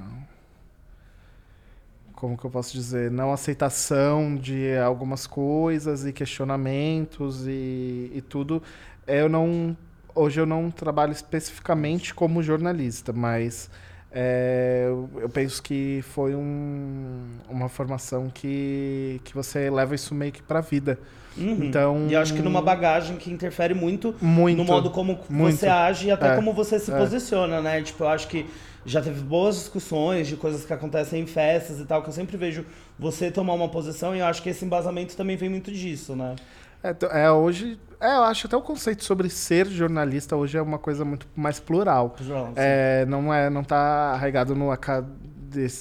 como 2.14 2.36
que 2.36 2.44
eu 2.44 2.50
posso 2.50 2.74
dizer, 2.74 3.10
não 3.10 3.32
aceitação 3.32 4.36
de 4.36 4.76
algumas 4.76 5.26
coisas 5.26 6.04
e 6.04 6.12
questionamentos 6.12 7.46
e, 7.46 8.12
e 8.14 8.22
tudo. 8.28 8.62
Eu 9.06 9.28
não 9.28 9.76
hoje 10.14 10.40
eu 10.40 10.46
não 10.46 10.70
trabalho 10.70 11.12
especificamente 11.12 12.14
como 12.14 12.42
jornalista, 12.42 13.12
mas 13.12 13.70
é, 14.12 14.86
eu 14.88 15.28
penso 15.32 15.62
que 15.62 16.02
foi 16.02 16.34
um, 16.34 17.26
uma 17.48 17.68
formação 17.68 18.28
que, 18.28 19.20
que 19.24 19.34
você 19.34 19.70
leva 19.70 19.94
isso 19.94 20.14
meio 20.14 20.32
que 20.32 20.42
para 20.42 20.58
a 20.58 20.62
vida. 20.62 20.98
Uhum. 21.36 21.64
Então, 21.64 22.06
e 22.08 22.16
acho 22.16 22.34
que 22.34 22.42
numa 22.42 22.60
bagagem 22.60 23.16
que 23.16 23.30
interfere 23.30 23.74
muito, 23.74 24.14
muito 24.20 24.56
no 24.56 24.64
modo 24.64 24.90
como 24.90 25.18
muito. 25.28 25.56
você 25.56 25.68
age 25.68 26.08
e 26.08 26.10
até 26.10 26.32
é, 26.32 26.36
como 26.36 26.52
você 26.52 26.78
se 26.78 26.92
é. 26.92 26.96
posiciona, 26.96 27.60
né? 27.60 27.80
Tipo, 27.82 28.04
eu 28.04 28.08
acho 28.08 28.26
que 28.28 28.46
já 28.84 29.00
teve 29.00 29.20
boas 29.20 29.56
discussões 29.56 30.26
de 30.26 30.36
coisas 30.36 30.64
que 30.64 30.72
acontecem 30.72 31.22
em 31.22 31.26
festas 31.26 31.78
e 31.78 31.84
tal, 31.84 32.02
que 32.02 32.08
eu 32.08 32.12
sempre 32.12 32.36
vejo 32.36 32.64
você 32.98 33.30
tomar 33.30 33.52
uma 33.52 33.68
posição 33.68 34.14
e 34.14 34.20
eu 34.20 34.26
acho 34.26 34.42
que 34.42 34.48
esse 34.48 34.64
embasamento 34.64 35.16
também 35.16 35.36
vem 35.36 35.48
muito 35.48 35.70
disso, 35.70 36.16
né? 36.16 36.34
É, 36.82 37.24
é 37.24 37.30
hoje, 37.30 37.78
é, 38.00 38.16
eu 38.16 38.22
acho 38.22 38.46
até 38.46 38.56
o 38.56 38.62
conceito 38.62 39.04
sobre 39.04 39.28
ser 39.28 39.66
jornalista 39.66 40.34
hoje 40.34 40.56
é 40.56 40.62
uma 40.62 40.78
coisa 40.78 41.04
muito 41.04 41.26
mais 41.36 41.60
plural. 41.60 42.16
É, 42.56 43.04
não 43.06 43.32
é, 43.32 43.50
não 43.50 43.62
tá 43.62 44.12
arraigado 44.14 44.54
no 44.54 44.70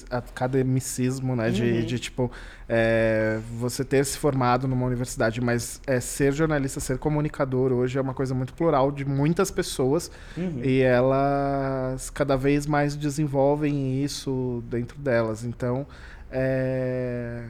academicismo, 0.10 1.36
né? 1.36 1.50
De, 1.50 1.64
uhum. 1.64 1.86
de 1.86 2.00
tipo, 2.00 2.32
é, 2.68 3.40
você 3.58 3.84
ter 3.84 4.06
se 4.06 4.18
formado 4.18 4.68
numa 4.68 4.86
universidade, 4.86 5.42
mas 5.42 5.82
é, 5.88 6.00
ser 6.00 6.34
jornalista, 6.34 6.80
ser 6.80 6.98
comunicador 6.98 7.72
hoje 7.72 7.98
é 7.98 8.02
uma 8.02 8.14
coisa 8.14 8.34
muito 8.34 8.54
plural 8.54 8.92
de 8.92 9.06
muitas 9.06 9.52
pessoas 9.52 10.12
uhum. 10.38 10.62
e 10.64 10.82
elas 10.82 12.10
cada 12.10 12.36
vez 12.36 12.66
mais 12.66 12.96
desenvolvem 12.96 14.04
isso 14.04 14.64
dentro 14.70 14.98
delas. 15.00 15.44
Então, 15.44 15.86
é, 16.32 17.46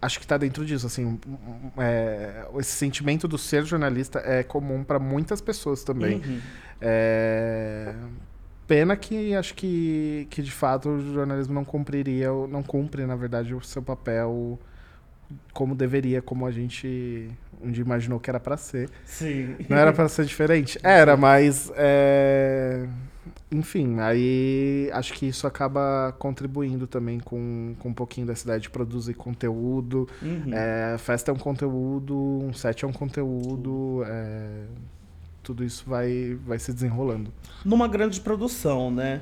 acho 0.00 0.18
que 0.18 0.24
está 0.24 0.36
dentro 0.36 0.64
disso. 0.64 0.86
Assim, 0.86 1.18
é, 1.78 2.46
esse 2.58 2.72
sentimento 2.72 3.26
do 3.26 3.38
ser 3.38 3.64
jornalista 3.64 4.22
é 4.24 4.42
comum 4.42 4.84
para 4.84 4.98
muitas 4.98 5.40
pessoas 5.40 5.82
também. 5.82 6.16
Uhum. 6.16 6.40
É, 6.80 7.94
Pena 8.66 8.96
que 8.96 9.34
acho 9.34 9.54
que, 9.54 10.26
que 10.30 10.42
de 10.42 10.50
fato 10.50 10.88
o 10.88 11.12
jornalismo 11.12 11.52
não 11.52 11.64
cumpriria, 11.64 12.28
não 12.48 12.62
cumpre, 12.62 13.04
na 13.04 13.14
verdade, 13.14 13.54
o 13.54 13.62
seu 13.62 13.82
papel 13.82 14.58
como 15.52 15.74
deveria, 15.74 16.22
como 16.22 16.46
a 16.46 16.50
gente 16.50 17.30
um 17.62 17.70
dia 17.70 17.82
imaginou 17.82 18.20
que 18.20 18.28
era 18.28 18.40
para 18.40 18.56
ser. 18.56 18.90
Sim. 19.04 19.56
Não 19.68 19.76
era 19.76 19.92
para 19.92 20.08
ser 20.08 20.24
diferente? 20.24 20.78
Era, 20.82 21.16
mas. 21.16 21.72
É... 21.76 22.86
Enfim, 23.50 24.00
aí 24.00 24.90
acho 24.92 25.12
que 25.14 25.26
isso 25.26 25.46
acaba 25.46 26.14
contribuindo 26.18 26.86
também 26.86 27.20
com, 27.20 27.74
com 27.78 27.88
um 27.88 27.94
pouquinho 27.94 28.26
dessa 28.26 28.44
ideia 28.44 28.60
de 28.60 28.68
produzir 28.68 29.14
conteúdo. 29.14 30.08
Uhum. 30.20 30.52
É, 30.52 30.96
festa 30.98 31.30
é 31.30 31.34
um 31.34 31.38
conteúdo, 31.38 32.16
um 32.16 32.52
set 32.52 32.84
é 32.84 32.88
um 32.88 32.92
conteúdo. 32.92 34.02
É 34.06 34.64
tudo 35.44 35.62
isso 35.62 35.84
vai, 35.86 36.36
vai 36.44 36.58
se 36.58 36.72
desenrolando. 36.72 37.32
Numa 37.64 37.86
grande 37.86 38.20
produção, 38.20 38.90
né? 38.90 39.20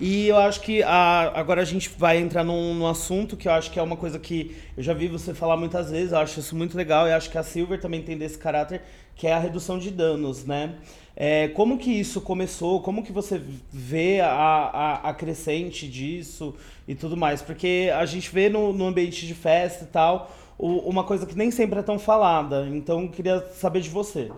E 0.00 0.28
eu 0.28 0.38
acho 0.38 0.60
que 0.60 0.82
a, 0.82 1.32
agora 1.34 1.60
a 1.60 1.64
gente 1.64 1.90
vai 1.98 2.18
entrar 2.18 2.44
num, 2.44 2.74
num, 2.74 2.86
assunto 2.86 3.36
que 3.36 3.48
eu 3.48 3.52
acho 3.52 3.70
que 3.70 3.78
é 3.78 3.82
uma 3.82 3.96
coisa 3.96 4.18
que 4.18 4.56
eu 4.76 4.82
já 4.82 4.94
vi 4.94 5.08
você 5.08 5.34
falar 5.34 5.56
muitas 5.56 5.90
vezes, 5.90 6.12
eu 6.12 6.18
acho 6.18 6.40
isso 6.40 6.56
muito 6.56 6.76
legal, 6.76 7.06
e 7.06 7.12
acho 7.12 7.30
que 7.30 7.38
a 7.38 7.42
Silver 7.42 7.80
também 7.80 8.02
tem 8.02 8.16
desse 8.16 8.38
caráter, 8.38 8.82
que 9.14 9.26
é 9.26 9.32
a 9.32 9.38
redução 9.38 9.78
de 9.78 9.90
danos, 9.90 10.44
né? 10.44 10.76
É, 11.16 11.48
como 11.48 11.78
que 11.78 11.90
isso 11.90 12.20
começou? 12.20 12.80
Como 12.80 13.02
que 13.04 13.12
você 13.12 13.40
vê 13.70 14.20
a, 14.20 14.30
a, 14.30 15.10
a, 15.10 15.14
crescente 15.14 15.88
disso 15.88 16.54
e 16.88 16.94
tudo 16.94 17.16
mais? 17.16 17.40
Porque 17.40 17.90
a 17.96 18.04
gente 18.04 18.30
vê 18.32 18.48
no, 18.48 18.72
no 18.72 18.86
ambiente 18.86 19.24
de 19.24 19.34
festa 19.34 19.84
e 19.84 19.86
tal, 19.86 20.32
o, 20.58 20.78
uma 20.88 21.04
coisa 21.04 21.24
que 21.24 21.36
nem 21.36 21.52
sempre 21.52 21.78
é 21.78 21.82
tão 21.82 21.98
falada. 22.00 22.66
Então, 22.68 23.02
eu 23.02 23.08
queria 23.10 23.40
saber 23.52 23.80
de 23.80 23.90
você. 23.90 24.30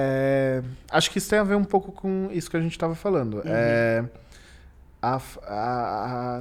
É, 0.00 0.62
acho 0.90 1.10
que 1.10 1.18
isso 1.18 1.28
tem 1.28 1.38
a 1.40 1.44
ver 1.44 1.56
um 1.56 1.64
pouco 1.64 1.90
com 1.90 2.28
isso 2.32 2.48
que 2.48 2.56
a 2.56 2.60
gente 2.60 2.72
estava 2.72 2.94
falando. 2.94 3.38
Uhum. 3.38 3.42
É, 3.46 4.04
a, 5.02 5.20
a, 5.42 6.38
a, 6.38 6.40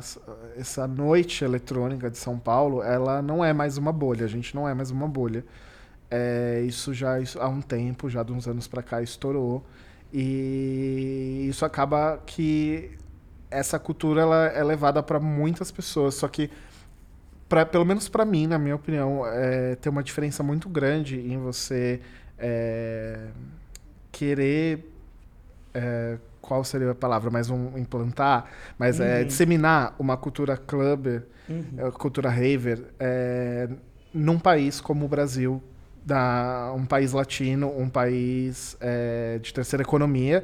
essa 0.58 0.88
noite 0.88 1.44
eletrônica 1.44 2.10
de 2.10 2.18
São 2.18 2.38
Paulo, 2.38 2.84
ela 2.84 3.22
não 3.22 3.44
é 3.44 3.54
mais 3.54 3.78
uma 3.78 3.92
bolha. 3.92 4.26
A 4.26 4.30
gente 4.30 4.56
não 4.56 4.70
é 4.70 4.74
mais 4.74 4.92
uma 4.92 5.08
bolha. 5.08 5.44
É, 6.10 6.64
isso 6.66 6.94
já 6.94 7.20
isso, 7.20 7.40
há 7.40 7.48
um 7.48 7.62
tempo, 7.62 8.10
já 8.10 8.22
de 8.22 8.32
uns 8.32 8.48
anos 8.48 8.68
para 8.68 8.84
cá, 8.84 9.02
estourou. 9.02 9.66
E 10.14 11.48
isso 11.50 11.66
acaba 11.66 12.22
que 12.26 12.92
essa 13.50 13.80
cultura 13.80 14.22
ela 14.22 14.46
é 14.48 14.64
levada 14.64 15.02
para 15.02 15.20
muitas 15.20 15.72
pessoas. 15.72 16.16
Só 16.16 16.28
que, 16.28 16.50
pra, 17.50 17.66
pelo 17.66 17.86
menos 17.86 18.08
para 18.08 18.24
mim, 18.24 18.46
na 18.46 18.60
minha 18.60 18.76
opinião, 18.76 19.26
é, 19.26 19.76
tem 19.76 19.92
uma 19.92 20.04
diferença 20.04 20.44
muito 20.44 20.70
grande 20.70 21.20
em 21.20 21.38
você 21.38 22.02
é, 22.38 23.28
querer. 24.12 24.92
É, 25.74 26.18
qual 26.42 26.64
seria 26.64 26.92
a 26.92 26.96
palavra? 26.96 27.30
Mas 27.30 27.50
um 27.50 27.78
implantar, 27.78 28.46
mas 28.78 29.00
é, 29.00 29.04
uhum. 29.04 29.10
é 29.10 29.24
disseminar 29.26 29.96
uma 30.00 30.16
cultura 30.16 30.56
clubber, 30.56 31.24
uhum. 31.50 31.64
É, 31.78 31.92
cultura 31.92 32.30
raver, 32.30 32.86
é, 33.00 33.68
num 34.14 34.40
país 34.40 34.80
como 34.80 35.06
o 35.06 35.08
Brasil, 35.10 35.62
da, 36.06 36.72
um 36.74 36.86
país 36.86 37.12
latino, 37.12 37.68
um 37.78 37.90
país 37.90 38.78
de 39.42 39.54
terceira 39.54 39.84
economia, 39.84 40.42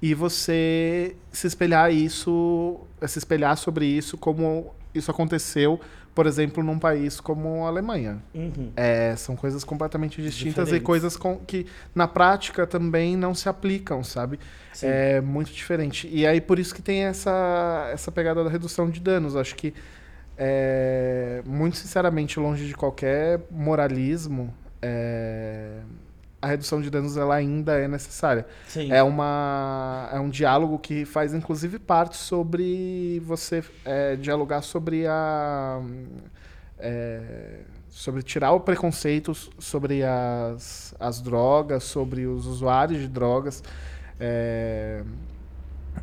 e 0.00 0.14
você 0.14 1.14
se 1.30 1.46
espelhar 1.46 1.92
isso, 1.92 2.80
se 3.06 3.18
espelhar 3.18 3.56
sobre 3.58 3.84
isso 3.84 4.16
como 4.16 4.74
isso 4.94 5.10
aconteceu 5.10 5.78
por 6.14 6.26
exemplo, 6.26 6.62
num 6.62 6.78
país 6.78 7.20
como 7.20 7.64
a 7.64 7.68
Alemanha. 7.68 8.22
Uhum. 8.34 8.70
É, 8.76 9.14
são 9.16 9.34
coisas 9.34 9.64
completamente 9.64 10.20
distintas 10.20 10.66
Diferentes. 10.66 10.82
e 10.82 10.84
coisas 10.84 11.16
com, 11.16 11.38
que 11.38 11.66
na 11.94 12.06
prática 12.06 12.66
também 12.66 13.16
não 13.16 13.34
se 13.34 13.48
aplicam, 13.48 14.04
sabe? 14.04 14.38
Sim. 14.72 14.86
É 14.88 15.20
muito 15.20 15.52
diferente. 15.52 16.08
E 16.12 16.26
aí 16.26 16.40
por 16.40 16.58
isso 16.58 16.74
que 16.74 16.82
tem 16.82 17.04
essa, 17.04 17.90
essa 17.92 18.12
pegada 18.12 18.44
da 18.44 18.50
redução 18.50 18.90
de 18.90 19.00
danos. 19.00 19.36
Acho 19.36 19.54
que, 19.54 19.72
é, 20.36 21.42
muito 21.46 21.78
sinceramente, 21.78 22.38
longe 22.38 22.66
de 22.66 22.74
qualquer 22.74 23.40
moralismo, 23.50 24.52
é, 24.82 25.80
a 26.42 26.48
redução 26.48 26.82
de 26.82 26.90
danos 26.90 27.16
ela 27.16 27.36
ainda 27.36 27.78
é 27.78 27.86
necessária. 27.86 28.44
Sim. 28.66 28.92
É, 28.92 29.00
uma, 29.00 30.10
é 30.12 30.18
um 30.18 30.28
diálogo 30.28 30.76
que 30.76 31.04
faz, 31.04 31.32
inclusive, 31.32 31.78
parte 31.78 32.16
sobre 32.16 33.22
você 33.24 33.62
é, 33.84 34.16
dialogar 34.16 34.62
sobre 34.62 35.06
a. 35.06 35.80
É, 36.78 37.60
sobre 37.88 38.22
tirar 38.22 38.52
o 38.52 38.60
preconceito 38.60 39.32
sobre 39.58 40.02
as, 40.02 40.94
as 40.98 41.20
drogas, 41.20 41.84
sobre 41.84 42.26
os 42.26 42.46
usuários 42.46 43.00
de 43.00 43.06
drogas. 43.06 43.62
É, 44.18 45.04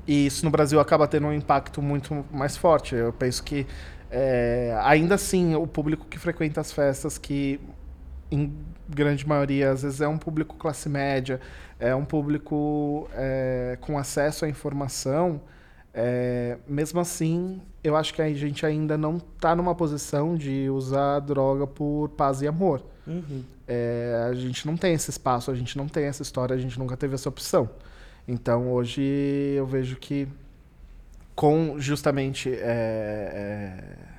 e 0.08 0.28
isso 0.28 0.46
no 0.46 0.52
Brasil 0.52 0.80
acaba 0.80 1.06
tendo 1.06 1.28
um 1.28 1.34
impacto 1.34 1.82
muito 1.82 2.26
mais 2.32 2.56
forte. 2.56 2.96
Eu 2.96 3.12
penso 3.12 3.44
que, 3.44 3.68
é, 4.10 4.80
ainda 4.84 5.16
assim, 5.16 5.56
o 5.56 5.68
público 5.68 6.06
que 6.06 6.18
frequenta 6.18 6.62
as 6.62 6.72
festas, 6.72 7.18
que 7.18 7.60
em 8.32 8.56
grande 8.90 9.28
maioria, 9.28 9.72
às 9.72 9.84
vezes 9.84 10.02
é 10.02 10.08
um 10.08 10.18
público 10.18 10.56
classe 10.58 10.90
média, 10.90 11.40
é 11.80 11.94
um 11.94 12.04
público 12.04 13.10
é, 13.14 13.78
com 13.82 13.98
acesso 13.98 14.46
à 14.46 14.50
informação. 14.50 15.42
É, 15.94 16.58
mesmo 16.68 17.00
assim, 17.00 17.62
eu 17.84 17.96
acho 17.96 18.14
que 18.14 18.22
a 18.22 18.34
gente 18.34 18.66
ainda 18.66 18.98
não 18.98 19.18
está 19.18 19.56
numa 19.56 19.76
posição 19.76 20.36
de 20.36 20.70
usar 20.70 21.20
droga 21.20 21.68
por 21.68 22.10
paz 22.10 22.42
e 22.42 22.48
amor. 22.48 22.84
Uhum. 23.06 23.44
É, 23.68 24.28
a 24.30 24.34
gente 24.34 24.66
não 24.66 24.76
tem 24.76 24.94
esse 24.94 25.10
espaço, 25.10 25.52
a 25.52 25.56
gente 25.56 25.78
não 25.78 25.88
tem 25.88 26.06
essa 26.06 26.22
história, 26.22 26.56
a 26.56 26.60
gente 26.60 26.78
nunca 26.78 26.98
teve 26.98 27.16
essa 27.16 27.30
opção. 27.30 27.70
Então, 28.28 28.72
hoje 28.72 29.02
eu 29.56 29.66
vejo 29.66 29.96
que, 29.96 30.28
com 31.36 31.80
justamente 31.80 32.50
é, 32.52 32.56
é 32.62 34.10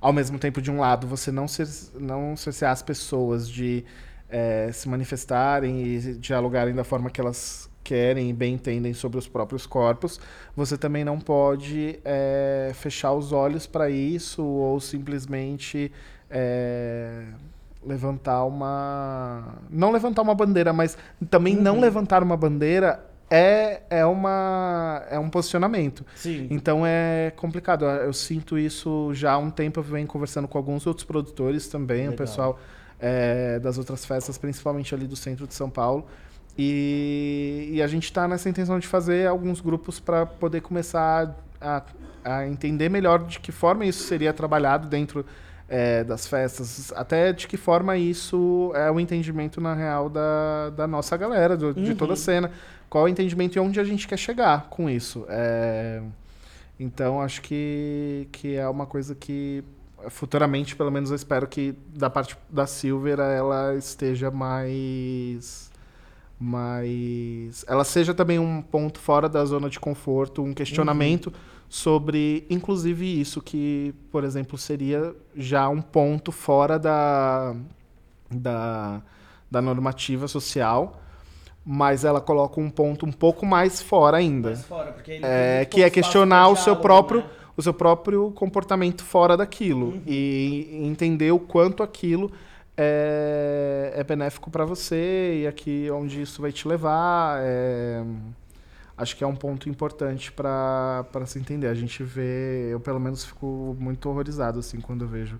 ao 0.00 0.12
mesmo 0.12 0.38
tempo, 0.38 0.62
de 0.62 0.70
um 0.70 0.80
lado, 0.80 1.06
você 1.06 1.30
não, 1.30 1.46
cer 1.46 1.68
não 2.00 2.34
cercear 2.36 2.72
as 2.72 2.82
pessoas 2.82 3.48
de 3.48 3.84
é, 4.30 4.70
se 4.72 4.88
manifestarem 4.88 5.82
e 5.82 6.14
dialogarem 6.14 6.74
da 6.74 6.84
forma 6.84 7.10
que 7.10 7.20
elas 7.20 7.68
querem 7.82 8.30
e 8.30 8.32
bem 8.32 8.54
entendem 8.54 8.92
sobre 8.92 9.18
os 9.18 9.26
próprios 9.26 9.66
corpos, 9.66 10.20
você 10.54 10.76
também 10.76 11.04
não 11.04 11.18
pode 11.18 11.98
é, 12.04 12.70
fechar 12.74 13.12
os 13.12 13.32
olhos 13.32 13.66
para 13.66 13.90
isso 13.90 14.44
ou 14.44 14.78
simplesmente 14.78 15.90
é, 16.30 17.24
levantar 17.84 18.44
uma. 18.44 19.58
Não 19.68 19.90
levantar 19.90 20.22
uma 20.22 20.34
bandeira, 20.34 20.72
mas 20.72 20.96
também 21.28 21.56
uhum. 21.56 21.62
não 21.62 21.80
levantar 21.80 22.22
uma 22.22 22.36
bandeira 22.36 23.04
é, 23.30 23.82
é, 23.88 24.04
uma, 24.04 25.04
é 25.08 25.18
um 25.18 25.30
posicionamento. 25.30 26.04
Sim. 26.14 26.48
Então 26.50 26.84
é 26.84 27.32
complicado. 27.36 27.84
Eu 27.84 28.12
sinto 28.12 28.58
isso 28.58 29.12
já 29.14 29.32
há 29.32 29.38
um 29.38 29.50
tempo. 29.50 29.80
Eu 29.80 29.84
venho 29.84 30.06
conversando 30.06 30.48
com 30.48 30.58
alguns 30.58 30.86
outros 30.86 31.04
produtores 31.04 31.68
também, 31.68 32.00
Legal. 32.00 32.14
o 32.14 32.16
pessoal 32.16 32.58
é, 33.00 33.58
das 33.58 33.78
outras 33.78 34.04
festas, 34.04 34.36
principalmente 34.36 34.94
ali 34.94 35.06
do 35.06 35.16
centro 35.16 35.46
de 35.46 35.54
São 35.54 35.70
Paulo. 35.70 36.06
E, 36.58 37.70
e 37.72 37.82
a 37.82 37.86
gente 37.86 38.04
está 38.04 38.28
nessa 38.28 38.48
intenção 38.48 38.78
de 38.78 38.86
fazer 38.86 39.26
alguns 39.26 39.60
grupos 39.60 39.98
para 39.98 40.26
poder 40.26 40.60
começar 40.60 41.34
a, 41.60 41.82
a 42.24 42.46
entender 42.46 42.88
melhor 42.88 43.24
de 43.24 43.40
que 43.40 43.52
forma 43.52 43.84
isso 43.84 44.04
seria 44.04 44.32
trabalhado 44.32 44.88
dentro 44.88 45.24
é, 45.68 46.02
das 46.02 46.26
festas, 46.26 46.92
até 46.96 47.32
de 47.32 47.46
que 47.46 47.56
forma 47.56 47.96
isso 47.96 48.72
é 48.74 48.90
o 48.90 48.98
entendimento 48.98 49.60
na 49.60 49.72
real 49.72 50.10
da, 50.10 50.70
da 50.70 50.86
nossa 50.86 51.16
galera, 51.16 51.56
do, 51.56 51.68
uhum. 51.68 51.72
de 51.84 51.94
toda 51.94 52.12
a 52.12 52.14
uhum. 52.14 52.16
cena. 52.16 52.50
Qual 52.88 53.06
é 53.06 53.08
o 53.08 53.10
entendimento 53.10 53.56
e 53.56 53.60
onde 53.60 53.78
a 53.78 53.84
gente 53.84 54.08
quer 54.08 54.18
chegar 54.18 54.68
com 54.68 54.90
isso. 54.90 55.24
É, 55.28 56.02
então, 56.78 57.20
acho 57.20 57.40
que, 57.40 58.26
que 58.32 58.56
é 58.56 58.68
uma 58.68 58.84
coisa 58.84 59.14
que 59.14 59.62
futuramente, 60.08 60.74
pelo 60.76 60.90
menos 60.90 61.10
eu 61.10 61.16
espero 61.16 61.46
que 61.46 61.74
da 61.94 62.08
parte 62.08 62.36
da 62.48 62.66
Silver 62.66 63.18
ela 63.18 63.74
esteja 63.74 64.30
mais 64.30 65.70
mas 66.42 67.66
ela 67.68 67.84
seja 67.84 68.14
também 68.14 68.38
um 68.38 68.62
ponto 68.62 68.98
fora 68.98 69.28
da 69.28 69.44
zona 69.44 69.68
de 69.68 69.78
conforto, 69.78 70.42
um 70.42 70.54
questionamento 70.54 71.26
uhum. 71.26 71.32
sobre, 71.68 72.46
inclusive, 72.48 73.20
isso 73.20 73.42
que, 73.42 73.94
por 74.10 74.24
exemplo, 74.24 74.56
seria 74.56 75.14
já 75.36 75.68
um 75.68 75.82
ponto 75.82 76.32
fora 76.32 76.78
da, 76.78 77.54
da, 78.30 79.02
da 79.50 79.60
normativa 79.60 80.26
social, 80.26 81.02
mas 81.62 82.06
ela 82.06 82.22
coloca 82.22 82.58
um 82.58 82.70
ponto 82.70 83.04
um 83.04 83.12
pouco 83.12 83.44
mais 83.44 83.82
fora 83.82 84.16
ainda. 84.16 84.48
Mais 84.52 84.64
fora, 84.64 84.92
porque 84.92 85.12
ele 85.12 85.26
é, 85.26 85.66
que 85.66 85.82
é 85.82 85.90
questionar 85.90 86.48
o 86.48 86.56
seu 86.56 86.74
próprio. 86.74 87.20
Né? 87.20 87.26
O 87.56 87.62
seu 87.62 87.74
próprio 87.74 88.30
comportamento 88.32 89.02
fora 89.04 89.36
daquilo 89.36 89.86
uhum. 89.86 90.02
e 90.06 90.68
entender 90.84 91.30
o 91.32 91.38
quanto 91.38 91.82
aquilo 91.82 92.30
é, 92.76 93.92
é 93.94 94.04
benéfico 94.04 94.50
para 94.50 94.64
você 94.64 95.42
e 95.42 95.46
aqui 95.46 95.88
onde 95.90 96.22
isso 96.22 96.40
vai 96.40 96.52
te 96.52 96.66
levar. 96.66 97.38
É, 97.42 98.02
acho 98.96 99.16
que 99.16 99.24
é 99.24 99.26
um 99.26 99.36
ponto 99.36 99.68
importante 99.68 100.32
para 100.32 101.04
se 101.26 101.38
entender. 101.38 101.66
A 101.66 101.74
gente 101.74 102.02
vê, 102.02 102.72
eu 102.72 102.80
pelo 102.80 103.00
menos 103.00 103.24
fico 103.24 103.76
muito 103.78 104.08
horrorizado 104.08 104.58
assim 104.58 104.80
quando 104.80 105.04
eu 105.04 105.08
vejo 105.08 105.38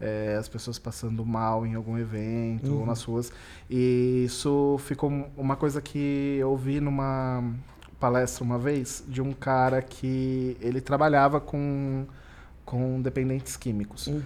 é, 0.00 0.36
as 0.38 0.48
pessoas 0.48 0.78
passando 0.78 1.24
mal 1.24 1.66
em 1.66 1.74
algum 1.74 1.98
evento 1.98 2.72
uhum. 2.72 2.80
ou 2.80 2.86
nas 2.86 3.02
ruas. 3.02 3.32
E 3.68 4.24
isso 4.24 4.76
ficou 4.80 5.10
uma 5.36 5.56
coisa 5.56 5.80
que 5.80 6.38
eu 6.40 6.56
vi 6.56 6.80
numa 6.80 7.44
palestra 8.00 8.42
uma 8.42 8.58
vez 8.58 9.04
de 9.06 9.20
um 9.20 9.32
cara 9.32 9.82
que 9.82 10.56
ele 10.60 10.80
trabalhava 10.80 11.38
com, 11.38 12.06
com 12.64 13.00
dependentes 13.00 13.56
químicos. 13.56 14.06
Uhum. 14.06 14.22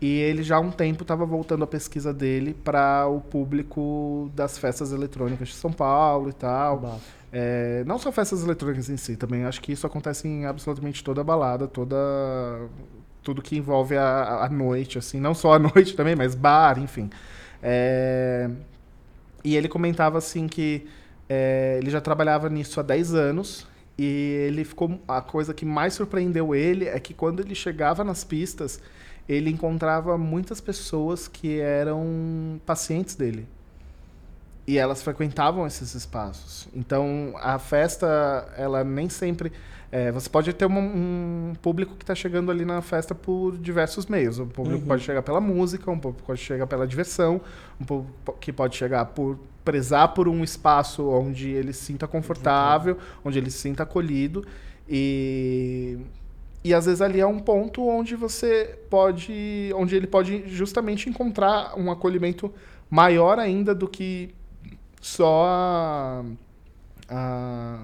E 0.00 0.06
ele 0.06 0.42
já 0.42 0.56
há 0.56 0.60
um 0.60 0.70
tempo 0.70 1.02
estava 1.02 1.26
voltando 1.26 1.64
a 1.64 1.66
pesquisa 1.66 2.14
dele 2.14 2.54
para 2.54 3.06
o 3.06 3.20
público 3.20 4.30
das 4.34 4.56
festas 4.56 4.92
eletrônicas 4.92 5.48
de 5.48 5.54
São 5.54 5.72
Paulo 5.72 6.30
e 6.30 6.32
tal. 6.32 7.00
É, 7.32 7.84
não 7.84 7.98
só 7.98 8.10
festas 8.10 8.42
eletrônicas 8.42 8.88
em 8.88 8.96
si, 8.96 9.16
também 9.16 9.44
acho 9.44 9.60
que 9.60 9.72
isso 9.72 9.86
acontece 9.86 10.26
em 10.26 10.46
absolutamente 10.46 11.04
toda 11.04 11.22
balada, 11.22 11.68
toda 11.68 11.96
tudo 13.22 13.42
que 13.42 13.56
envolve 13.56 13.94
a, 13.94 14.44
a 14.44 14.48
noite, 14.48 14.96
assim, 14.96 15.20
não 15.20 15.34
só 15.34 15.52
a 15.54 15.58
noite 15.60 15.94
também, 15.94 16.16
mas 16.16 16.34
bar, 16.34 16.78
enfim. 16.78 17.10
É, 17.62 18.48
e 19.44 19.56
ele 19.56 19.68
comentava 19.68 20.16
assim 20.16 20.46
que 20.46 20.86
é, 21.28 21.78
ele 21.80 21.90
já 21.90 22.00
trabalhava 22.00 22.48
nisso 22.48 22.80
há 22.80 22.82
10 22.82 23.14
anos 23.14 23.66
e 23.96 24.46
ele 24.46 24.64
ficou 24.64 25.00
a 25.06 25.20
coisa 25.20 25.52
que 25.52 25.64
mais 25.64 25.94
surpreendeu 25.94 26.54
ele 26.54 26.86
é 26.86 26.98
que 27.00 27.12
quando 27.12 27.40
ele 27.40 27.54
chegava 27.54 28.04
nas 28.04 28.24
pistas 28.24 28.80
ele 29.28 29.50
encontrava 29.50 30.16
muitas 30.16 30.60
pessoas 30.60 31.28
que 31.28 31.60
eram 31.60 32.58
pacientes 32.64 33.14
dele. 33.14 33.46
E 34.66 34.78
elas 34.78 35.02
frequentavam 35.02 35.66
esses 35.66 35.94
espaços. 35.94 36.68
Então, 36.74 37.34
a 37.36 37.58
festa, 37.58 38.52
ela 38.56 38.82
nem 38.84 39.08
sempre. 39.08 39.52
É, 39.90 40.12
você 40.12 40.28
pode 40.28 40.52
ter 40.52 40.66
um, 40.66 40.78
um 40.78 41.54
público 41.62 41.94
que 41.96 42.02
está 42.02 42.14
chegando 42.14 42.50
ali 42.50 42.64
na 42.64 42.82
festa 42.82 43.14
por 43.14 43.56
diversos 43.56 44.06
meios. 44.06 44.38
O 44.38 44.46
público 44.46 44.82
uhum. 44.82 44.88
pode 44.88 45.02
chegar 45.02 45.22
pela 45.22 45.40
música, 45.40 45.90
um 45.90 45.98
público 45.98 46.26
pode 46.26 46.40
chegar 46.40 46.66
pela 46.66 46.86
diversão, 46.86 47.40
um 47.80 47.84
público 47.84 48.36
que 48.38 48.52
pode 48.52 48.76
chegar 48.76 49.06
por 49.06 49.38
prezar 49.68 50.14
por 50.14 50.26
um 50.28 50.42
espaço 50.42 51.06
onde 51.06 51.50
ele 51.50 51.74
se 51.74 51.84
sinta 51.84 52.08
confortável, 52.08 52.96
onde 53.22 53.38
ele 53.38 53.50
se 53.50 53.58
sinta 53.58 53.82
acolhido. 53.82 54.46
E 54.88 55.98
e 56.64 56.72
às 56.72 56.86
vezes 56.86 57.02
ali 57.02 57.20
é 57.20 57.26
um 57.26 57.38
ponto 57.38 57.86
onde 57.86 58.16
você 58.16 58.78
pode, 58.88 59.70
onde 59.76 59.94
ele 59.94 60.06
pode 60.06 60.48
justamente 60.48 61.08
encontrar 61.08 61.78
um 61.78 61.90
acolhimento 61.90 62.50
maior 62.90 63.38
ainda 63.38 63.74
do 63.74 63.86
que 63.86 64.34
só 65.00 65.44
a, 65.46 66.24
a, 67.10 67.78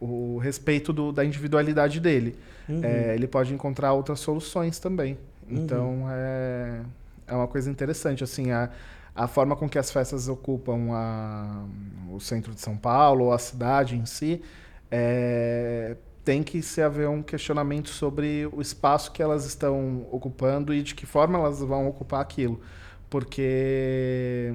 o 0.00 0.38
respeito 0.38 0.94
do, 0.94 1.12
da 1.12 1.26
individualidade 1.26 2.00
dele. 2.00 2.36
Uhum. 2.66 2.80
É, 2.82 3.14
ele 3.14 3.26
pode 3.26 3.52
encontrar 3.52 3.92
outras 3.92 4.18
soluções 4.18 4.78
também. 4.78 5.18
Uhum. 5.48 5.56
Então 5.58 5.88
uhum. 5.88 6.10
é, 6.10 6.80
é 7.26 7.34
uma 7.34 7.46
coisa 7.46 7.70
interessante 7.70 8.24
assim 8.24 8.50
a, 8.50 8.70
a 9.16 9.26
forma 9.26 9.56
com 9.56 9.68
que 9.68 9.78
as 9.78 9.90
festas 9.90 10.28
ocupam 10.28 10.92
a, 10.92 11.64
o 12.10 12.20
centro 12.20 12.54
de 12.54 12.60
São 12.60 12.76
Paulo 12.76 13.24
ou 13.24 13.32
a 13.32 13.38
cidade 13.38 13.96
em 13.96 14.04
si 14.04 14.42
é, 14.90 15.96
tem 16.24 16.42
que 16.42 16.60
se 16.60 16.82
haver 16.82 17.08
um 17.08 17.22
questionamento 17.22 17.88
sobre 17.88 18.48
o 18.52 18.60
espaço 18.60 19.12
que 19.12 19.22
elas 19.22 19.46
estão 19.46 20.06
ocupando 20.12 20.74
e 20.74 20.82
de 20.82 20.94
que 20.94 21.06
forma 21.06 21.38
elas 21.38 21.60
vão 21.60 21.88
ocupar 21.88 22.20
aquilo. 22.20 22.60
Porque 23.08 24.54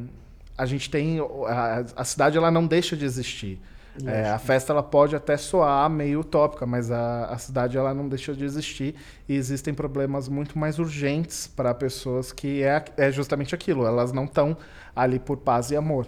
a 0.57 0.65
gente 0.65 0.89
tem. 0.89 1.19
A, 1.47 1.85
a 1.95 2.03
cidade 2.03 2.37
ela 2.37 2.51
não 2.51 2.67
deixa 2.67 2.95
de 2.95 3.05
existir. 3.05 3.59
É, 4.05 4.29
a 4.29 4.39
festa 4.39 4.71
ela 4.71 4.81
pode 4.81 5.15
até 5.15 5.35
soar 5.35 5.89
meio 5.89 6.21
utópica, 6.21 6.65
mas 6.65 6.89
a, 6.89 7.25
a 7.25 7.37
cidade 7.37 7.77
ela 7.77 7.93
não 7.93 8.07
deixa 8.07 8.33
de 8.33 8.45
existir 8.45 8.95
e 9.27 9.35
existem 9.35 9.73
problemas 9.73 10.29
muito 10.29 10.57
mais 10.57 10.79
urgentes 10.79 11.45
para 11.47 11.73
pessoas 11.73 12.31
que 12.31 12.63
é, 12.63 12.83
é 12.95 13.11
justamente 13.11 13.53
aquilo. 13.53 13.85
Elas 13.85 14.13
não 14.13 14.23
estão 14.23 14.55
ali 14.95 15.19
por 15.19 15.37
paz 15.37 15.71
e 15.71 15.75
amor. 15.75 16.07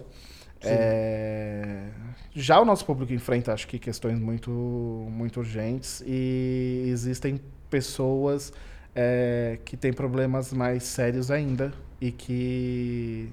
É, 0.66 1.88
já 2.34 2.58
o 2.58 2.64
nosso 2.64 2.86
público 2.86 3.12
enfrenta, 3.12 3.52
acho 3.52 3.68
que, 3.68 3.78
questões 3.78 4.18
muito, 4.18 4.50
muito 4.50 5.40
urgentes 5.40 6.02
e 6.06 6.86
existem 6.88 7.40
pessoas 7.68 8.52
é, 8.94 9.58
que 9.64 9.76
têm 9.76 9.92
problemas 9.92 10.52
mais 10.52 10.84
sérios 10.84 11.30
ainda 11.30 11.72
e 12.00 12.10
que, 12.10 13.30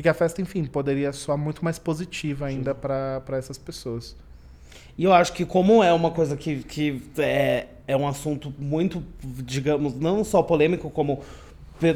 e 0.00 0.02
que 0.02 0.08
a 0.08 0.14
festa, 0.14 0.40
enfim, 0.40 0.64
poderia 0.64 1.12
soar 1.12 1.36
muito 1.36 1.62
mais 1.62 1.78
positiva 1.78 2.46
ainda 2.46 2.74
para 2.74 3.36
essas 3.36 3.58
pessoas. 3.58 4.16
E 4.96 5.04
eu 5.04 5.12
acho 5.12 5.34
que 5.34 5.44
como 5.44 5.84
é 5.84 5.92
uma 5.92 6.10
coisa 6.10 6.38
que, 6.38 6.62
que 6.62 7.02
é, 7.18 7.66
é 7.86 7.94
um 7.94 8.08
assunto 8.08 8.50
muito, 8.58 9.04
digamos, 9.22 9.94
não 10.00 10.24
só 10.24 10.42
polêmico, 10.42 10.88
como 10.88 11.22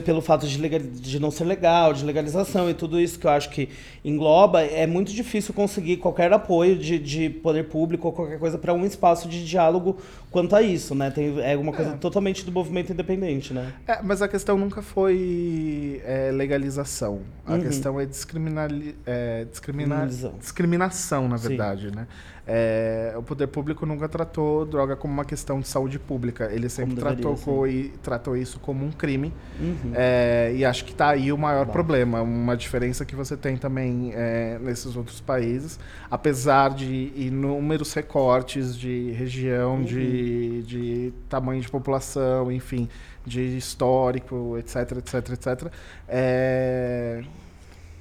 pelo 0.05 0.21
fato 0.21 0.47
de, 0.47 0.59
legal, 0.59 0.81
de 0.81 1.21
não 1.21 1.31
ser 1.31 1.45
legal, 1.45 1.93
de 1.93 2.05
legalização 2.05 2.71
e 2.71 2.75
tudo 2.75 2.99
isso 2.99 3.19
que 3.19 3.27
eu 3.27 3.31
acho 3.31 3.51
que 3.51 3.69
engloba, 4.05 4.63
é 4.63 4.87
muito 4.87 5.13
difícil 5.13 5.53
conseguir 5.53 5.99
qualquer 5.99 6.33
apoio 6.33 6.77
de, 6.77 6.99
de 6.99 7.29
poder 7.31 7.65
público 7.65 8.09
ou 8.09 8.13
qualquer 8.13 8.39
coisa 8.39 8.57
para 8.59 8.73
um 8.73 8.85
espaço 8.85 9.29
de 9.29 9.45
diálogo 9.45 9.99
quanto 10.31 10.57
a 10.57 10.63
isso, 10.63 10.95
né? 10.95 11.11
Tem, 11.11 11.39
é 11.41 11.57
uma 11.57 11.73
coisa 11.73 11.93
é. 11.93 11.97
totalmente 11.97 12.45
do 12.45 12.51
movimento 12.51 12.93
independente, 12.93 13.53
né? 13.53 13.73
É, 13.87 14.03
mas 14.03 14.23
a 14.23 14.29
questão 14.29 14.59
nunca 14.59 14.83
foi 14.83 16.01
é, 16.05 16.31
legalização. 16.33 17.21
A 17.47 17.55
uhum. 17.55 17.61
questão 17.61 18.01
é, 18.01 18.07
discriminali 18.07 18.97
é 19.07 19.45
discrimina 19.45 20.09
discriminação, 20.39 21.29
na 21.29 21.37
verdade, 21.37 21.91
Sim. 21.91 21.97
né? 21.97 22.07
É, 22.47 23.15
o 23.17 23.23
poder 23.23 23.47
público 23.47 23.87
nunca 23.87 24.07
tratou 24.07 24.67
droga 24.67 24.95
como 24.97 25.15
uma 25.15 25.25
questão 25.25 25.61
de 25.61 25.69
saúde 25.69 25.99
pública. 25.99 26.51
Ele 26.53 26.69
sempre 26.69 26.97
tratou, 26.97 27.67
e, 27.67 27.89
tratou 28.03 28.37
isso 28.37 28.61
como 28.61 28.85
um 28.85 28.93
crime. 28.93 29.33
Uhum. 29.59 29.93
É, 29.95 30.53
e 30.55 30.65
acho 30.65 30.85
que 30.85 30.93
está 30.93 31.09
aí 31.09 31.33
o 31.33 31.39
maior 31.39 31.65
Bom. 31.65 31.73
problema. 31.73 32.21
Uma 32.21 32.57
diferença 32.57 33.05
que 33.05 33.17
você 33.17 33.37
tem 33.37 33.57
também 33.57 34.13
é, 34.15 34.59
nesses 34.61 34.95
outros 34.95 35.21
países. 35.21 35.81
Apesar 36.11 36.71
de 36.75 37.13
inúmeros 37.17 37.95
recortes 37.95 38.77
de 38.77 39.13
região, 39.13 39.77
uhum. 39.77 39.85
de, 39.85 40.63
de 40.65 41.13
tamanho 41.29 41.63
de 41.63 41.71
população, 41.71 42.53
enfim, 42.53 42.89
de 43.25 43.57
histórico, 43.57 44.59
etc, 44.59 44.99
etc, 44.99 45.15
etc. 45.31 45.73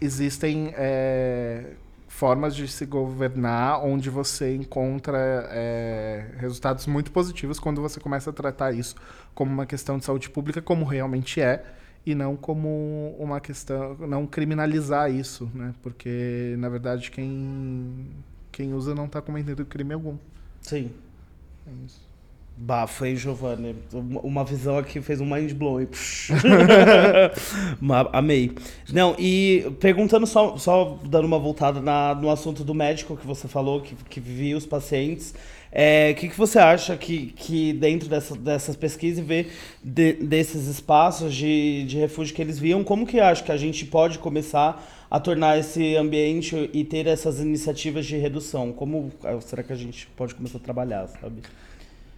existem 0.02 0.74
formas 2.14 2.56
de 2.56 2.68
se 2.68 2.86
governar 2.86 3.84
onde 3.84 4.08
você 4.08 4.56
encontra 4.56 5.18
é, 5.50 6.28
resultados 6.38 6.86
muito 6.86 7.12
positivos 7.12 7.60
quando 7.60 7.82
você 7.82 8.00
começa 8.00 8.30
a 8.30 8.34
tratar 8.34 8.72
isso 8.72 8.96
como 9.34 9.52
uma 9.52 9.66
questão 9.66 9.98
de 9.98 10.06
saúde 10.06 10.30
pública, 10.30 10.62
como 10.62 10.86
realmente 10.86 11.42
é, 11.42 11.66
e 12.06 12.14
não 12.14 12.36
como 12.36 13.16
uma 13.18 13.42
questão, 13.42 13.96
não 14.08 14.28
criminalizar 14.28 15.12
isso, 15.12 15.50
né? 15.56 15.74
Porque 15.82 16.56
na 16.60 16.70
verdade 16.70 17.10
quem 17.10 18.12
quem 18.52 18.76
usa 18.76 18.94
não 18.94 19.06
está 19.06 19.20
cometendo 19.20 19.66
crime 19.66 19.96
algum. 19.96 20.16
Sim. 20.62 20.92
É 21.66 21.72
isso. 21.84 22.03
Bafo, 22.56 23.04
hein, 23.04 23.16
Giovanni? 23.16 23.76
Uma 23.92 24.44
visão 24.44 24.78
aqui 24.78 25.02
fez 25.02 25.20
um 25.20 25.26
mind 25.26 25.54
blowing. 25.54 25.88
Amei. 28.14 28.52
Não, 28.92 29.16
e 29.18 29.66
perguntando 29.80 30.28
só, 30.28 30.56
só 30.58 31.00
dando 31.04 31.26
uma 31.26 31.40
voltada 31.40 31.82
na, 31.82 32.14
no 32.14 32.30
assunto 32.30 32.64
do 32.64 32.74
médico 32.76 33.18
que 33.18 33.26
você 33.26 33.48
falou, 33.48 33.82
que, 33.82 33.96
que 34.08 34.20
via 34.20 34.56
os 34.56 34.68
pacientes. 34.68 35.32
O 35.32 35.36
é, 35.72 36.14
que, 36.14 36.30
que 36.30 36.38
você 36.38 36.60
acha 36.60 36.96
que, 36.96 37.34
que 37.36 37.74
dentro 37.74 38.08
dessa, 38.08 38.36
dessas 38.36 38.76
pesquisas 38.76 39.18
e 39.18 39.22
vê 39.24 39.48
de, 39.84 40.14
desses 40.14 40.68
espaços 40.68 41.34
de, 41.34 41.84
de 41.86 41.98
refúgio 41.98 42.36
que 42.36 42.42
eles 42.42 42.60
viam, 42.60 42.84
como 42.84 43.08
que 43.08 43.20
acha 43.20 43.44
que 43.44 43.52
a 43.52 43.58
gente 43.58 43.84
pode 43.88 44.20
começar 44.20 44.88
a 45.10 45.20
tornar 45.20 45.58
esse 45.58 45.96
ambiente 45.96 46.70
e 46.72 46.84
ter 46.84 47.08
essas 47.08 47.40
iniciativas 47.40 48.06
de 48.06 48.16
redução? 48.16 48.72
Como 48.72 49.12
será 49.42 49.64
que 49.64 49.74
a 49.74 49.76
gente 49.76 50.06
pode 50.16 50.36
começar 50.36 50.60
a 50.60 50.62
trabalhar, 50.62 51.08
sabe? 51.08 51.42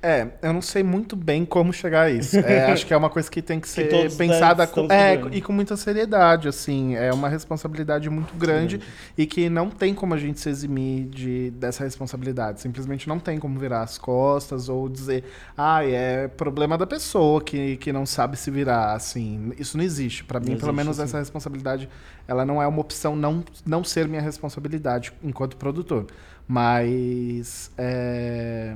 É, 0.07 0.27
eu 0.43 0.53
não 0.53 0.61
sei 0.61 0.83
muito 0.83 1.15
bem 1.15 1.43
como 1.43 1.73
chegar 1.73 2.03
a 2.03 2.11
isso. 2.11 2.37
É, 2.37 2.69
acho 2.71 2.85
que 2.85 2.93
é 2.93 2.97
uma 2.97 3.09
coisa 3.09 3.27
que 3.27 3.41
tem 3.41 3.59
que 3.59 3.67
ser 3.67 3.87
que 3.87 4.15
pensada 4.15 4.67
com, 4.67 4.85
é, 4.91 5.19
e 5.31 5.41
com 5.41 5.51
muita 5.51 5.75
seriedade, 5.75 6.47
assim. 6.47 6.93
É 6.93 7.11
uma 7.11 7.27
responsabilidade 7.27 8.07
muito 8.07 8.35
grande 8.35 8.77
Sim. 8.77 8.83
e 9.17 9.25
que 9.25 9.49
não 9.49 9.67
tem 9.71 9.95
como 9.95 10.13
a 10.13 10.17
gente 10.17 10.39
se 10.39 10.47
eximir 10.47 11.05
de, 11.05 11.49
dessa 11.49 11.83
responsabilidade. 11.83 12.61
Simplesmente 12.61 13.09
não 13.09 13.17
tem 13.17 13.39
como 13.39 13.57
virar 13.57 13.81
as 13.81 13.97
costas 13.97 14.69
ou 14.69 14.87
dizer, 14.87 15.23
ah, 15.57 15.83
é 15.83 16.27
problema 16.27 16.77
da 16.77 16.85
pessoa 16.85 17.41
que, 17.41 17.75
que 17.77 17.91
não 17.91 18.05
sabe 18.05 18.37
se 18.37 18.51
virar, 18.51 18.93
assim. 18.93 19.53
Isso 19.57 19.75
não 19.75 19.83
existe. 19.83 20.23
Para 20.23 20.39
mim, 20.39 20.55
pelo 20.55 20.71
menos, 20.71 20.99
essa 20.99 21.17
responsabilidade, 21.17 21.89
ela 22.27 22.45
não 22.45 22.61
é 22.61 22.67
uma 22.67 22.79
opção 22.79 23.15
não, 23.15 23.43
não 23.65 23.83
ser 23.83 24.07
minha 24.07 24.21
responsabilidade 24.21 25.11
enquanto 25.23 25.57
produtor. 25.57 26.05
Mas... 26.47 27.71
É 27.75 28.75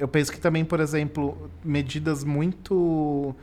eu 0.00 0.08
penso 0.08 0.32
que 0.32 0.40
também, 0.40 0.64
por 0.64 0.80
exemplo, 0.80 1.50
medidas 1.62 2.24
muito 2.24 3.34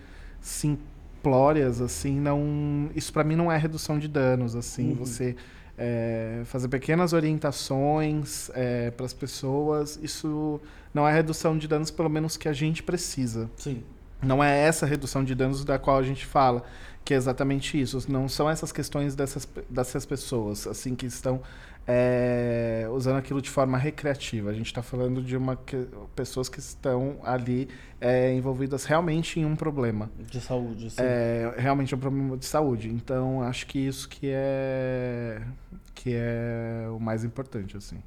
simplórias, 0.42 1.80
assim, 1.80 2.20
não. 2.20 2.90
Isso 2.96 3.14
para 3.14 3.24
mim 3.24 3.36
não 3.36 3.52
é 3.52 3.58
redução 3.58 4.00
de 4.00 4.08
danos, 4.08 4.56
assim. 4.56 4.90
Uhum. 4.90 4.96
Você 4.96 5.36
é, 5.78 6.42
fazer 6.46 6.68
pequenas 6.68 7.14
orientações 7.14 8.50
é, 8.56 8.90
para 8.90 9.06
as 9.06 9.14
pessoas, 9.14 10.00
isso 10.02 10.60
não 10.92 11.08
é 11.08 11.14
redução 11.14 11.56
de 11.56 11.68
danos, 11.68 11.92
pelo 11.92 12.10
menos 12.10 12.36
que 12.36 12.50
a 12.50 12.54
gente 12.54 12.82
precisa. 12.82 13.48
Sim. 13.56 13.84
Não 14.24 14.44
é 14.44 14.58
essa 14.60 14.88
redução 14.88 15.24
de 15.24 15.36
danos 15.36 15.64
da 15.64 15.78
qual 15.78 16.00
a 16.00 16.04
gente 16.04 16.26
fala, 16.26 16.64
que 17.06 17.14
é 17.14 17.18
exatamente 17.18 17.80
isso. 17.80 18.04
Não 18.12 18.28
são 18.28 18.50
essas 18.50 18.72
questões 18.72 19.14
dessas, 19.14 19.48
dessas 19.70 20.08
pessoas, 20.08 20.66
assim, 20.66 20.96
que 20.96 21.06
estão 21.06 21.40
é, 21.88 22.86
usando 22.92 23.16
aquilo 23.16 23.42
de 23.42 23.50
forma 23.50 23.78
recreativa. 23.78 24.50
A 24.50 24.54
gente 24.54 24.66
está 24.66 24.84
falando 24.84 25.22
de 25.22 25.38
uma 25.38 25.56
que, 25.56 25.88
pessoas 26.16 26.50
que 26.50 26.60
estão 26.60 27.20
ali 27.24 27.70
é, 28.02 28.34
envolvidas 28.34 28.84
realmente 28.84 29.40
em 29.40 29.46
um 29.46 29.56
problema 29.56 30.12
de 30.30 30.42
saúde, 30.42 30.90
sim. 30.90 30.98
É, 31.00 31.54
realmente 31.58 31.96
um 31.96 31.98
problema 31.98 32.36
de 32.36 32.46
saúde. 32.46 32.90
Então 32.90 33.42
acho 33.42 33.66
que 33.66 33.80
isso 33.80 34.10
que 34.10 34.30
é 34.30 35.42
que 35.96 36.12
é 36.14 36.88
o 36.92 37.00
mais 37.00 37.24
importante, 37.24 37.78
assim. 37.78 37.98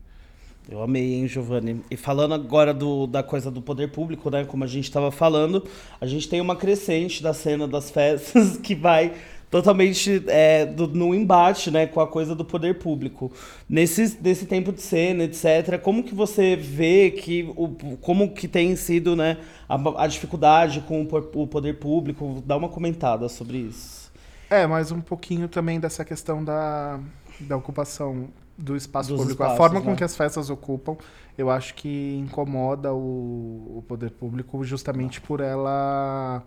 Eu 0.68 0.82
amei, 0.82 1.14
hein, 1.14 1.26
Giovanni? 1.26 1.82
E 1.90 1.96
falando 1.96 2.34
agora 2.34 2.72
do, 2.72 3.06
da 3.06 3.22
coisa 3.22 3.50
do 3.50 3.60
poder 3.60 3.90
público, 3.90 4.30
né? 4.30 4.44
Como 4.44 4.62
a 4.62 4.66
gente 4.66 4.84
estava 4.84 5.10
falando, 5.10 5.66
a 6.00 6.06
gente 6.06 6.28
tem 6.28 6.40
uma 6.40 6.54
crescente 6.54 7.22
da 7.22 7.32
cena 7.32 7.66
das 7.66 7.90
festas 7.90 8.56
que 8.62 8.74
vai 8.74 9.14
totalmente 9.50 10.22
é, 10.28 10.64
do, 10.64 10.86
no 10.86 11.14
embate 11.14 11.70
né, 11.70 11.86
com 11.86 12.00
a 12.00 12.06
coisa 12.06 12.34
do 12.34 12.44
poder 12.44 12.78
público. 12.78 13.32
Nesse, 13.68 14.16
nesse 14.22 14.46
tempo 14.46 14.72
de 14.72 14.80
cena, 14.80 15.24
etc., 15.24 15.78
como 15.82 16.04
que 16.04 16.14
você 16.14 16.54
vê 16.54 17.10
que 17.10 17.52
o, 17.56 17.68
como 18.00 18.32
que 18.32 18.46
tem 18.46 18.76
sido 18.76 19.16
né, 19.16 19.38
a, 19.68 20.04
a 20.04 20.06
dificuldade 20.06 20.80
com 20.82 21.02
o, 21.02 21.42
o 21.42 21.46
poder 21.46 21.78
público? 21.78 22.42
Dá 22.46 22.56
uma 22.56 22.68
comentada 22.68 23.28
sobre 23.28 23.58
isso. 23.58 24.12
É, 24.48 24.66
mas 24.66 24.92
um 24.92 25.00
pouquinho 25.00 25.48
também 25.48 25.80
dessa 25.80 26.04
questão 26.04 26.44
da, 26.44 27.00
da 27.40 27.56
ocupação 27.56 28.28
do 28.56 28.76
espaço 28.76 29.08
Dos 29.08 29.18
público. 29.18 29.42
Espaços, 29.42 29.54
a 29.54 29.56
forma 29.56 29.80
com 29.80 29.90
né? 29.90 29.96
que 29.96 30.04
as 30.04 30.14
festas 30.14 30.50
ocupam, 30.50 30.96
eu 31.36 31.50
acho 31.50 31.74
que 31.74 32.16
incomoda 32.18 32.92
o, 32.92 33.78
o 33.78 33.84
poder 33.88 34.10
público 34.10 34.62
justamente 34.62 35.20
por 35.20 35.40
ela 35.40 36.44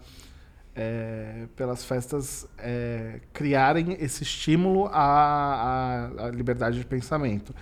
é, 0.75 1.45
pelas 1.55 1.85
festas 1.85 2.47
é, 2.57 3.19
criarem 3.31 3.95
esse 3.99 4.23
estímulo 4.23 4.87
à, 4.87 6.09
à, 6.17 6.25
à, 6.25 6.31
liberdade 6.31 6.79
de 6.79 6.85
pensamento. 6.85 7.53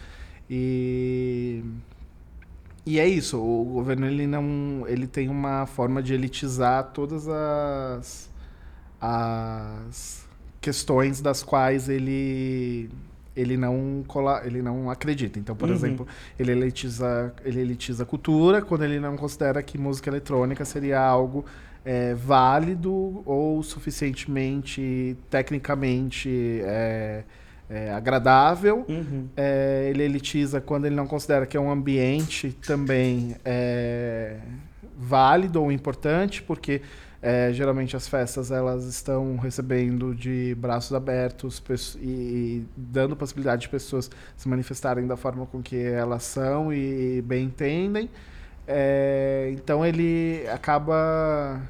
E, 0.49 1.63
e 2.85 2.99
é 2.99 3.07
isso, 3.07 3.38
o 3.38 3.65
governo 3.65 4.05
ele 4.07 4.27
não 4.27 4.85
ele 4.88 5.07
tem 5.07 5.29
uma 5.29 5.65
forma 5.65 6.01
de 6.01 6.13
elitizar 6.13 6.91
todas 6.93 7.27
as, 7.27 8.29
as 8.99 10.27
questões 10.59 11.21
das 11.21 11.43
quais 11.43 11.89
ele 11.89 12.89
ele 13.33 13.55
não 13.55 14.03
cola, 14.05 14.41
ele 14.45 14.61
não 14.61 14.89
acredita. 14.89 15.39
Então, 15.39 15.55
por 15.55 15.69
uhum. 15.69 15.75
exemplo, 15.75 16.07
ele 16.38 16.51
elitiza 16.51 17.33
ele 17.45 17.61
elitiza 17.61 18.03
a 18.03 18.05
cultura 18.05 18.61
quando 18.61 18.83
ele 18.83 18.99
não 18.99 19.15
considera 19.15 19.61
que 19.63 19.77
música 19.77 20.09
eletrônica 20.09 20.65
seria 20.65 20.99
algo 20.99 21.45
é, 21.83 22.13
válido 22.13 23.23
ou 23.25 23.61
suficientemente 23.63 25.17
tecnicamente 25.29 26.61
é, 26.63 27.23
é, 27.69 27.91
agradável. 27.91 28.85
Uhum. 28.87 29.27
É, 29.35 29.87
ele 29.89 30.03
elitiza 30.03 30.59
quando 30.61 30.85
ele 30.85 30.95
não 30.95 31.07
considera 31.07 31.45
que 31.45 31.55
é 31.55 31.59
um 31.59 31.71
ambiente 31.71 32.55
também 32.65 33.35
é, 33.43 34.37
válido 34.97 35.61
ou 35.61 35.71
importante, 35.71 36.43
porque 36.43 36.81
é, 37.21 37.53
geralmente 37.53 37.95
as 37.95 38.07
festas 38.07 38.49
elas 38.49 38.85
estão 38.85 39.37
recebendo 39.37 40.15
de 40.15 40.55
braços 40.55 40.91
abertos 40.91 41.61
e, 41.99 42.07
e, 42.07 42.65
dando 42.75 43.15
possibilidade 43.15 43.63
de 43.63 43.69
pessoas 43.69 44.09
se 44.35 44.49
manifestarem 44.49 45.05
da 45.05 45.15
forma 45.15 45.45
com 45.45 45.61
que 45.61 45.77
elas 45.77 46.23
são 46.23 46.73
e 46.73 47.21
bem 47.21 47.45
entendem. 47.45 48.09
É, 48.67 49.49
então 49.53 49.85
ele 49.85 50.45
acaba 50.51 51.61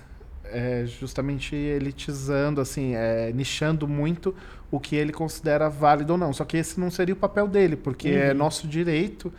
é, 0.46 0.86
justamente 0.86 1.56
elitizando, 1.56 2.62
assim, 2.62 2.94
é, 2.96 3.32
nichando 3.34 3.88
muito 3.88 4.36
o 4.70 4.80
que 4.80 4.96
ele 4.96 5.12
considera 5.12 5.70
válido 5.70 6.14
ou 6.14 6.20
não. 6.20 6.34
Só 6.34 6.46
que 6.46 6.58
esse 6.58 6.80
não 6.80 6.92
seria 6.92 7.14
o 7.14 7.18
papel 7.18 7.48
dele, 7.48 7.76
porque 7.76 8.10
é 8.10 8.12
uhum. 8.12 8.30
é 8.32 8.34
nosso 8.34 8.68
direito 8.68 9.34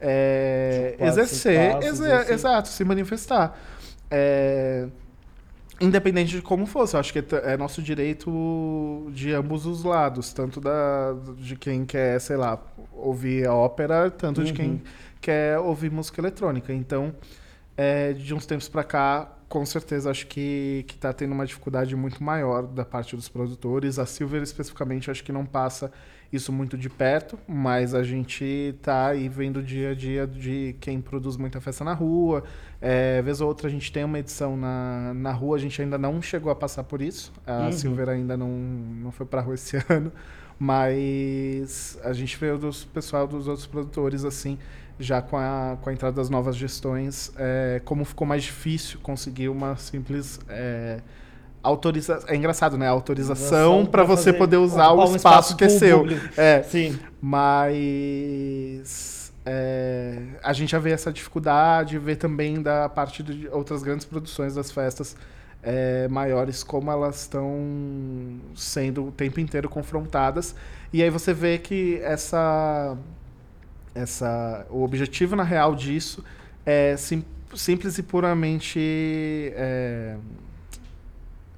é, 0.00 0.96
exercer, 1.00 1.70
espaços, 1.70 2.00
assim. 2.00 2.32
exato, 2.32 2.68
se 2.68 2.84
manifestar. 2.84 3.58
É, 4.10 4.86
independente 5.80 6.36
de 6.36 6.42
como 6.42 6.66
fosse, 6.66 6.94
eu 6.94 7.00
acho 7.00 7.12
que 7.12 7.22
é 7.42 7.56
nosso 7.56 7.80
direito 7.82 9.10
de 9.12 9.32
ambos 9.32 9.64
os 9.66 9.84
lados, 9.84 10.32
tanto 10.32 10.60
da, 10.60 11.14
de 11.36 11.56
quem 11.56 11.84
quer, 11.84 12.20
sei 12.20 12.36
lá, 12.36 12.58
ouvir 12.92 13.46
a 13.46 13.54
ópera, 13.54 14.10
tanto 14.10 14.38
uhum. 14.38 14.44
de 14.44 14.52
quem 14.52 14.70
uhum 14.70 14.80
quer 15.20 15.58
ouvir 15.58 15.90
música 15.90 16.20
eletrônica. 16.20 16.72
Então, 16.72 17.14
é, 17.76 18.12
de 18.12 18.34
uns 18.34 18.44
tempos 18.44 18.68
para 18.68 18.82
cá, 18.84 19.32
com 19.48 19.64
certeza 19.64 20.10
acho 20.10 20.26
que 20.26 20.84
que 20.86 20.94
está 20.94 21.12
tendo 21.12 21.32
uma 21.32 21.46
dificuldade 21.46 21.96
muito 21.96 22.22
maior 22.22 22.66
da 22.66 22.84
parte 22.84 23.16
dos 23.16 23.28
produtores. 23.28 23.98
A 23.98 24.04
Silver 24.06 24.42
especificamente 24.42 25.10
acho 25.10 25.24
que 25.24 25.32
não 25.32 25.46
passa 25.46 25.90
isso 26.30 26.52
muito 26.52 26.76
de 26.76 26.90
perto, 26.90 27.38
mas 27.48 27.94
a 27.94 28.02
gente 28.02 28.44
está 28.44 29.08
aí 29.08 29.28
vendo 29.28 29.62
dia 29.62 29.92
a 29.92 29.94
dia 29.94 30.26
de 30.26 30.76
quem 30.78 31.00
produz 31.00 31.38
muita 31.38 31.60
festa 31.60 31.82
na 31.82 31.94
rua. 31.94 32.44
É, 32.80 33.22
vez 33.22 33.40
ou 33.40 33.48
outra 33.48 33.68
a 33.68 33.70
gente 33.70 33.90
tem 33.90 34.04
uma 34.04 34.18
edição 34.18 34.56
na, 34.56 35.14
na 35.14 35.32
rua, 35.32 35.56
a 35.56 35.58
gente 35.58 35.80
ainda 35.80 35.96
não 35.96 36.20
chegou 36.20 36.52
a 36.52 36.54
passar 36.54 36.84
por 36.84 37.00
isso. 37.00 37.32
A 37.46 37.66
uhum. 37.66 37.72
Silver 37.72 38.10
ainda 38.10 38.36
não, 38.36 38.50
não 38.50 39.10
foi 39.10 39.24
para 39.24 39.40
rua 39.40 39.54
esse 39.54 39.78
ano, 39.88 40.12
mas 40.58 41.98
a 42.04 42.12
gente 42.12 42.36
vê 42.36 42.54
do 42.56 42.70
pessoal 42.92 43.26
dos 43.26 43.48
outros 43.48 43.66
produtores 43.66 44.24
assim 44.24 44.58
já 44.98 45.22
com 45.22 45.36
a, 45.36 45.76
com 45.80 45.90
a 45.90 45.92
entrada 45.92 46.16
das 46.16 46.28
novas 46.28 46.56
gestões, 46.56 47.32
é, 47.36 47.80
como 47.84 48.04
ficou 48.04 48.26
mais 48.26 48.42
difícil 48.42 48.98
conseguir 49.00 49.48
uma 49.48 49.76
simples 49.76 50.40
é, 50.48 51.00
autorização. 51.62 52.28
É 52.28 52.36
engraçado, 52.36 52.76
né? 52.76 52.88
Autorização 52.88 53.86
para 53.86 54.02
você 54.02 54.32
poder 54.32 54.56
usar 54.56 54.90
o 54.90 55.04
espaço, 55.04 55.16
espaço 55.16 55.56
que 55.56 55.64
é 55.64 55.68
seu. 55.68 56.04
É. 56.36 56.62
Sim. 56.64 56.98
Mas 57.20 58.88
é, 59.46 60.18
a 60.42 60.52
gente 60.52 60.72
já 60.72 60.78
vê 60.78 60.90
essa 60.90 61.12
dificuldade, 61.12 61.98
vê 61.98 62.16
também 62.16 62.60
da 62.60 62.88
parte 62.88 63.22
de 63.22 63.48
outras 63.48 63.82
grandes 63.82 64.04
produções 64.04 64.54
das 64.54 64.70
festas 64.70 65.16
é, 65.62 66.06
maiores, 66.08 66.62
como 66.62 66.90
elas 66.90 67.22
estão 67.22 67.56
sendo 68.54 69.06
o 69.06 69.12
tempo 69.12 69.40
inteiro 69.40 69.68
confrontadas. 69.68 70.54
E 70.92 71.02
aí 71.02 71.10
você 71.10 71.32
vê 71.32 71.58
que 71.58 72.00
essa 72.02 72.96
essa, 74.02 74.66
o 74.70 74.82
objetivo 74.82 75.34
na 75.34 75.42
real 75.42 75.74
disso 75.74 76.24
é 76.64 76.96
sim, 76.96 77.24
simples 77.54 77.98
e 77.98 78.02
puramente 78.02 78.78
é, 79.54 80.16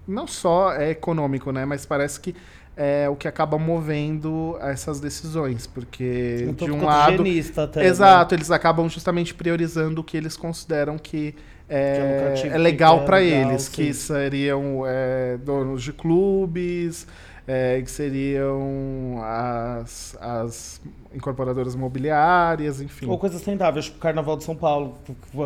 não 0.06 0.26
só 0.26 0.72
é 0.72 0.90
econômico, 0.90 1.52
né, 1.52 1.64
mas 1.64 1.84
parece 1.84 2.20
que 2.20 2.34
é 2.76 3.08
o 3.08 3.16
que 3.16 3.28
acaba 3.28 3.58
movendo 3.58 4.56
essas 4.60 5.00
decisões, 5.00 5.66
porque 5.66 6.46
um 6.48 6.54
de 6.54 6.70
um 6.70 6.84
lado, 6.84 7.22
até, 7.56 7.80
né? 7.80 7.86
exato, 7.86 8.34
né? 8.34 8.38
eles 8.38 8.50
acabam 8.50 8.88
justamente 8.88 9.34
priorizando 9.34 10.00
o 10.00 10.04
que 10.04 10.16
eles 10.16 10.36
consideram 10.36 10.96
que 10.96 11.34
é, 11.68 12.34
Que 12.36 12.48
é 12.48 12.50
é 12.52 12.58
legal 12.58 13.02
é 13.02 13.04
para 13.04 13.16
legal, 13.18 13.50
eles, 13.50 13.62
sim. 13.62 13.72
que 13.72 13.94
seriam 13.94 14.82
é, 14.84 15.38
donos 15.38 15.82
de 15.82 15.92
clubes, 15.92 17.06
é, 17.46 17.80
que 17.82 17.90
seriam 17.90 19.18
as, 19.22 20.16
as 20.20 20.80
incorporadoras 21.14 21.74
imobiliárias, 21.74 22.80
enfim. 22.80 23.06
Ou 23.06 23.18
coisas 23.18 23.42
tentáveis, 23.42 23.86
tipo 23.86 23.98
Carnaval 23.98 24.36
de 24.36 24.44
São 24.44 24.54
Paulo, 24.54 24.94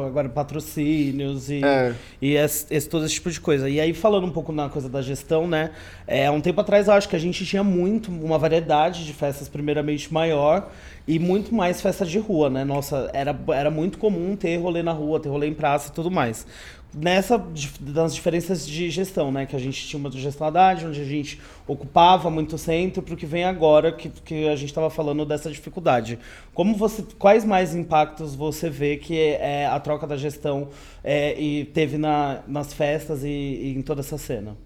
agora 0.06 0.28
patrocínios 0.28 1.48
e, 1.50 1.64
É. 1.64 1.94
e 2.20 2.34
esse, 2.34 2.66
esse- 2.70 2.88
todo 2.88 3.04
esse 3.04 3.14
tipo 3.14 3.30
de 3.30 3.40
coisa. 3.40 3.68
E 3.68 3.80
aí, 3.80 3.94
falando 3.94 4.26
um 4.26 4.30
pouco 4.30 4.52
na 4.52 4.68
coisa 4.68 4.88
da 4.88 5.00
gestão, 5.00 5.46
né? 5.46 5.70
É, 6.06 6.26
há 6.26 6.32
um 6.32 6.40
tempo 6.40 6.60
atrás, 6.60 6.86
eu 6.88 6.94
acho 6.94 7.08
que 7.08 7.16
a 7.16 7.18
gente 7.18 7.44
tinha 7.46 7.64
muito, 7.64 8.10
uma 8.10 8.38
variedade 8.38 9.04
de 9.06 9.12
festas, 9.12 9.48
primeiramente 9.48 10.12
maior, 10.12 10.70
e 11.06 11.18
muito 11.18 11.54
mais 11.54 11.80
festa 11.82 12.04
de 12.06 12.18
rua, 12.18 12.48
né? 12.48 12.64
Nossa, 12.64 13.10
era, 13.12 13.38
era 13.48 13.70
muito 13.70 13.98
comum 13.98 14.36
ter 14.36 14.56
rolê 14.56 14.82
na 14.82 14.92
rua, 14.92 15.20
ter 15.20 15.28
rolê 15.28 15.46
em 15.48 15.54
praça 15.54 15.90
e 15.90 15.92
tudo 15.92 16.10
mais. 16.10 16.46
Nessa, 16.94 17.42
das 17.80 18.14
diferenças 18.14 18.66
de 18.66 18.88
gestão, 18.88 19.32
né? 19.32 19.46
Que 19.46 19.56
a 19.56 19.58
gente 19.58 19.84
tinha 19.86 19.98
uma 19.98 20.10
gestão 20.10 20.46
Haddad, 20.46 20.86
onde 20.86 21.00
a 21.00 21.04
gente 21.04 21.40
ocupava 21.66 22.30
muito 22.30 22.56
centro, 22.56 23.02
para 23.02 23.14
o 23.14 23.16
que 23.16 23.26
vem 23.26 23.44
agora, 23.44 23.90
que, 23.90 24.08
que 24.08 24.48
a 24.48 24.54
gente 24.54 24.68
estava 24.68 24.88
falando 24.88 25.24
dessa 25.26 25.50
dificuldade. 25.50 26.18
Como 26.52 26.76
você, 26.76 27.04
quais 27.18 27.44
mais 27.44 27.74
impactos 27.74 28.34
você 28.34 28.70
vê 28.70 28.96
que 28.96 29.18
é, 29.18 29.66
a 29.66 29.80
troca 29.80 30.06
da 30.06 30.16
gestão 30.16 30.68
é, 31.02 31.38
e 31.40 31.64
teve 31.64 31.98
na, 31.98 32.42
nas 32.46 32.72
festas 32.72 33.24
e, 33.24 33.28
e 33.28 33.74
em 33.76 33.82
toda 33.82 34.00
essa 34.00 34.16
cena? 34.16 34.56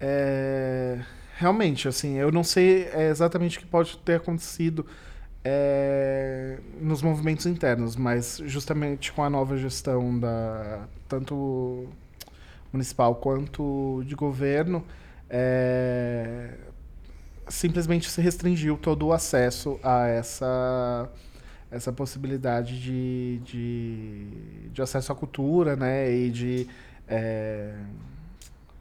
É, 0.00 0.98
realmente, 1.36 1.88
assim, 1.88 2.16
eu 2.16 2.32
não 2.32 2.44
sei 2.44 2.88
é, 2.92 3.10
exatamente 3.10 3.58
o 3.58 3.60
que 3.60 3.66
pode 3.66 3.98
ter 3.98 4.14
acontecido 4.16 4.86
é, 5.44 6.58
nos 6.80 7.02
movimentos 7.02 7.46
internos, 7.46 7.96
mas 7.96 8.42
justamente 8.44 9.12
com 9.12 9.22
a 9.22 9.30
nova 9.30 9.56
gestão 9.56 10.18
da 10.18 10.86
tanto 11.08 11.88
municipal 12.72 13.14
quanto 13.14 14.02
de 14.06 14.14
governo, 14.14 14.84
é, 15.30 16.54
simplesmente 17.48 18.10
se 18.10 18.20
restringiu 18.20 18.76
todo 18.76 19.06
o 19.06 19.12
acesso 19.12 19.78
a 19.82 20.06
essa 20.06 21.10
essa 21.70 21.92
possibilidade 21.92 22.80
de, 22.80 23.40
de, 23.44 24.70
de 24.72 24.80
acesso 24.80 25.12
à 25.12 25.14
cultura, 25.14 25.76
né, 25.76 26.10
e 26.10 26.30
de 26.30 26.66
é, 27.06 27.74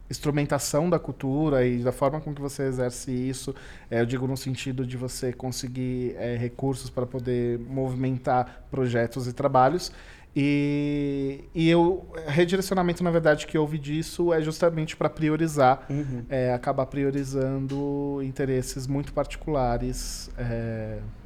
instrumentação 0.09 0.89
da 0.89 0.97
cultura 0.99 1.65
e 1.65 1.79
da 1.79 1.91
forma 1.91 2.19
com 2.21 2.33
que 2.33 2.41
você 2.41 2.63
exerce 2.63 3.11
isso. 3.11 3.53
É, 3.91 4.01
eu 4.01 4.05
digo 4.05 4.25
no 4.27 4.37
sentido 4.37 4.85
de 4.85 4.95
você 4.97 5.33
conseguir 5.33 6.15
é, 6.17 6.35
recursos 6.37 6.89
para 6.89 7.05
poder 7.05 7.59
movimentar 7.59 8.65
projetos 8.71 9.27
e 9.27 9.33
trabalhos. 9.33 9.91
E, 10.39 11.43
e 11.55 11.73
o 11.73 12.03
redirecionamento, 12.27 13.03
na 13.03 13.09
verdade, 13.09 13.47
que 13.47 13.57
houve 13.57 13.79
disso 13.79 14.31
é 14.31 14.39
justamente 14.41 14.95
para 14.95 15.09
priorizar, 15.09 15.83
Uhum. 15.89 16.23
é, 16.29 16.53
acabar 16.53 16.85
priorizando 16.85 18.19
interesses 18.23 18.85
muito 18.85 19.11
particulares 19.13 20.29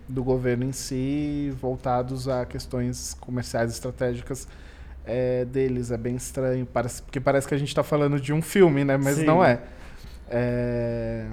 do 0.07 0.23
governo 0.23 0.63
em 0.63 0.71
si, 0.71 1.53
voltados 1.59 2.27
a 2.27 2.45
questões 2.45 3.13
comerciais 3.19 3.71
estratégicas 3.71 4.47
é, 5.05 5.45
deles. 5.45 5.91
É 5.91 5.97
bem 5.97 6.15
estranho, 6.15 6.65
parece, 6.65 7.01
porque 7.01 7.19
parece 7.19 7.47
que 7.47 7.53
a 7.53 7.57
gente 7.57 7.69
está 7.69 7.83
falando 7.83 8.19
de 8.19 8.31
um 8.33 8.41
filme, 8.41 8.83
né? 8.83 8.97
Mas 8.97 9.17
Sim. 9.17 9.25
não 9.25 9.43
é. 9.43 9.61
É, 10.29 11.25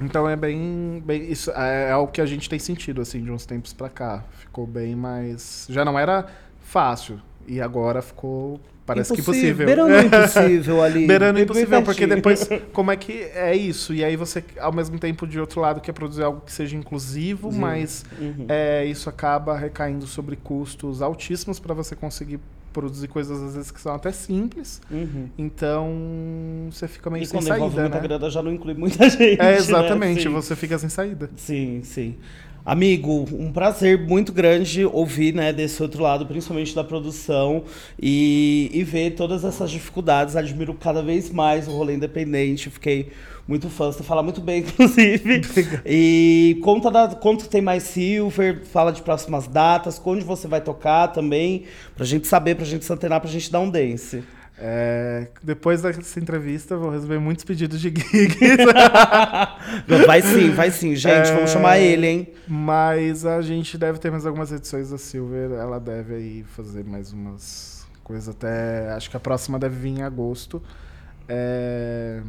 Então 0.00 0.28
é 0.28 0.34
bem, 0.36 1.02
bem 1.04 1.30
isso 1.30 1.50
é, 1.54 1.90
é 1.90 1.96
o 1.96 2.06
que 2.06 2.20
a 2.20 2.26
gente 2.26 2.48
tem 2.48 2.58
sentido 2.58 3.00
assim 3.02 3.22
de 3.22 3.30
uns 3.30 3.44
tempos 3.44 3.72
para 3.72 3.88
cá. 3.90 4.24
Ficou 4.38 4.66
bem 4.66 4.96
mais, 4.96 5.66
já 5.68 5.84
não 5.84 5.98
era 5.98 6.26
fácil 6.60 7.20
e 7.46 7.60
agora 7.60 8.00
ficou 8.00 8.58
parece 8.86 9.12
que 9.12 9.20
impossível. 9.20 9.66
Beirando 9.66 9.92
o 9.94 10.00
impossível 10.00 10.82
ali. 10.82 11.06
Beirando 11.06 11.40
impossível, 11.40 11.82
porque 11.82 12.06
depois, 12.06 12.48
como 12.72 12.90
é 12.90 12.96
que 12.96 13.12
é 13.34 13.54
isso? 13.54 13.92
E 13.92 14.02
aí 14.02 14.16
você, 14.16 14.42
ao 14.58 14.72
mesmo 14.72 14.98
tempo, 14.98 15.26
de 15.26 15.38
outro 15.38 15.60
lado, 15.60 15.80
quer 15.80 15.92
produzir 15.92 16.22
algo 16.22 16.40
que 16.40 16.52
seja 16.52 16.76
inclusivo, 16.76 17.52
Sim. 17.52 17.58
mas 17.58 18.04
Uhum. 18.18 18.46
é, 18.48 18.84
isso 18.86 19.08
acaba 19.10 19.56
recaindo 19.56 20.06
sobre 20.06 20.36
custos 20.36 21.02
altíssimos 21.02 21.60
para 21.60 21.74
você 21.74 21.94
conseguir 21.94 22.40
produzir 22.72 23.08
coisas, 23.08 23.40
às 23.42 23.54
vezes, 23.54 23.70
que 23.70 23.80
são 23.80 23.94
até 23.94 24.12
simples. 24.12 24.80
Uhum. 24.90 25.28
Então, 25.36 26.68
você 26.70 26.86
fica 26.88 27.10
meio 27.10 27.22
E 27.22 27.26
sem 27.26 27.40
saída, 27.40 27.64
muita 27.66 27.88
né? 27.88 28.00
grana 28.00 28.30
já 28.30 28.42
não 28.42 28.52
inclui 28.52 28.74
muita 28.74 29.08
gente. 29.10 29.40
É, 29.40 29.52
né? 29.52 29.56
exatamente, 29.56 30.22
Sim. 30.22 30.28
você 30.28 30.56
fica 30.56 30.78
sem 30.78 30.88
saída. 30.88 31.30
Sim, 31.36 31.80
sim. 31.82 32.16
Amigo, 32.64 33.26
um 33.32 33.50
prazer 33.50 33.98
muito 33.98 34.32
grande 34.32 34.84
ouvir, 34.84 35.34
né, 35.34 35.50
desse 35.50 35.82
outro 35.82 36.02
lado, 36.02 36.26
principalmente 36.26 36.74
da 36.74 36.84
produção, 36.84 37.64
e, 38.00 38.70
e 38.72 38.84
ver 38.84 39.12
todas 39.12 39.44
essas 39.44 39.70
dificuldades. 39.70 40.36
Admiro 40.36 40.74
cada 40.74 41.02
vez 41.02 41.30
mais 41.30 41.66
o 41.66 41.70
rolê 41.70 41.94
independente. 41.94 42.68
Fiquei 42.68 43.10
muito 43.50 43.68
fã, 43.68 43.86
você 43.92 44.02
fala 44.04 44.22
muito 44.22 44.40
bem, 44.40 44.60
inclusive. 44.66 45.42
e 45.84 46.58
conta, 46.62 46.90
da, 46.90 47.08
que 47.08 47.48
tem 47.48 47.60
mais 47.60 47.82
Silver, 47.82 48.64
fala 48.64 48.92
de 48.92 49.02
próximas 49.02 49.46
datas, 49.48 50.00
onde 50.04 50.24
você 50.24 50.46
vai 50.48 50.60
tocar 50.60 51.08
também, 51.08 51.64
pra 51.96 52.06
gente 52.06 52.26
saber, 52.28 52.54
pra 52.54 52.64
gente 52.64 52.84
se 52.84 52.92
antenar, 52.92 53.20
pra 53.20 53.28
gente 53.28 53.50
dar 53.50 53.60
um 53.60 53.68
dance. 53.68 54.22
É, 54.62 55.28
depois 55.42 55.80
dessa 55.82 56.20
entrevista, 56.20 56.76
vou 56.76 56.90
receber 56.90 57.18
muitos 57.18 57.44
pedidos 57.44 57.80
de 57.80 57.88
gigs. 57.96 58.38
vai 60.06 60.20
sim, 60.22 60.50
vai 60.50 60.70
sim. 60.70 60.94
Gente, 60.94 61.28
vamos 61.32 61.50
É. 61.50 61.54
chamar 61.54 61.78
ele, 61.78 62.06
hein? 62.06 62.28
Mas 62.46 63.24
a 63.24 63.40
gente 63.42 63.76
deve 63.78 63.98
ter 63.98 64.10
mais 64.10 64.26
algumas 64.26 64.52
edições 64.52 64.90
da 64.90 64.98
Silver. 64.98 65.52
Ela 65.52 65.80
deve 65.80 66.14
aí 66.14 66.44
fazer 66.54 66.84
mais 66.84 67.10
umas 67.12 67.86
coisas 68.04 68.28
até. 68.28 68.90
Acho 68.92 69.08
que 69.10 69.16
a 69.16 69.20
próxima 69.20 69.58
deve 69.58 69.76
vir 69.76 69.98
em 69.98 70.02
agosto. 70.02 70.62
É, 71.26 72.20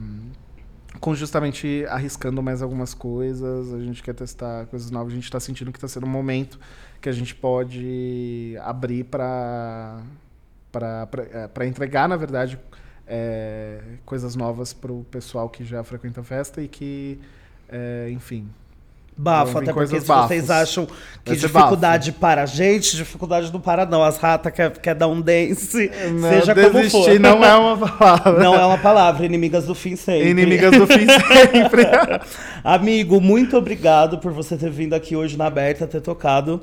Com 1.00 1.16
justamente 1.16 1.86
arriscando 1.90 2.44
mais 2.44 2.62
algumas 2.62 2.94
coisas. 2.94 3.74
A 3.74 3.80
gente 3.80 4.04
quer 4.04 4.14
testar 4.14 4.66
coisas 4.68 4.92
novas. 4.92 5.14
A 5.14 5.16
gente 5.16 5.24
está 5.24 5.40
sentindo 5.40 5.72
que 5.72 5.78
está 5.78 5.88
sendo 5.88 6.06
um 6.06 6.10
momento 6.10 6.60
que 7.00 7.10
a 7.10 7.12
gente 7.12 7.34
pode 7.34 8.56
abrir 8.62 9.06
para 9.06 10.02
para 10.72 11.66
entregar, 11.66 12.08
na 12.08 12.16
verdade, 12.16 12.58
é, 13.06 13.82
coisas 14.06 14.36
novas 14.38 14.72
para 14.72 14.92
o 14.92 15.04
pessoal 15.04 15.50
que 15.50 15.66
já 15.66 15.84
frequenta 15.84 16.22
a 16.22 16.24
festa 16.24 16.62
e 16.62 16.68
que, 16.70 17.20
é, 17.68 18.10
enfim, 18.10 18.50
Bafo, 19.22 19.52
vir 19.54 19.64
até 19.64 19.74
porque 19.74 20.00
se 20.00 20.06
vocês 20.06 20.48
bafos. 20.48 20.50
acham 20.50 20.88
que 21.24 21.36
ser 21.36 21.48
dificuldade 21.48 22.12
para 22.12 22.42
a 22.42 22.46
gente, 22.48 22.96
dificuldade 22.96 23.54
não 23.54 23.60
para 23.60 23.86
não. 23.86 24.04
As 24.04 24.18
ratas 24.18 24.52
quer, 24.52 24.72
quer 24.72 24.96
dar 24.96 25.08
um 25.08 25.22
dance, 25.22 25.92
Não, 26.14 26.30
seja 26.30 26.56
como 26.56 26.90
for. 26.90 27.20
não 27.20 27.44
é 27.46 27.56
uma 27.56 27.78
palavra. 27.88 28.44
Não 28.44 28.56
é 28.56 28.66
uma 28.66 28.78
palavra, 28.80 29.26
inimigas 29.26 29.66
do 29.66 29.76
fim 29.76 29.96
sempre. 29.96 30.30
Inimigas 30.30 30.72
do 30.72 30.88
fim 30.88 31.06
sempre. 31.06 31.84
Amigo, 32.64 33.22
muito 33.22 33.56
obrigado 33.56 34.18
por 34.18 34.32
você 34.32 34.58
ter 34.58 34.72
vindo 34.72 34.94
aqui 34.96 35.16
hoje 35.16 35.38
na 35.38 35.46
Aberta, 35.46 35.86
ter 35.86 36.02
tocado. 36.02 36.62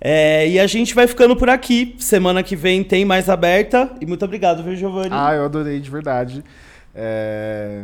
É, 0.00 0.48
e 0.48 0.58
a 0.58 0.66
gente 0.66 0.94
vai 0.94 1.06
ficando 1.06 1.36
por 1.36 1.48
aqui. 1.48 1.94
Semana 1.98 2.42
que 2.42 2.56
vem 2.56 2.82
tem 2.82 3.04
mais 3.04 3.28
Aberta. 3.28 3.88
E 4.00 4.06
muito 4.06 4.24
obrigado, 4.24 4.62
viu, 4.64 4.74
Giovanni? 4.74 5.10
ah, 5.12 5.34
eu 5.34 5.44
adorei 5.44 5.78
de 5.78 5.90
verdade. 5.90 6.42
É, 6.94 7.82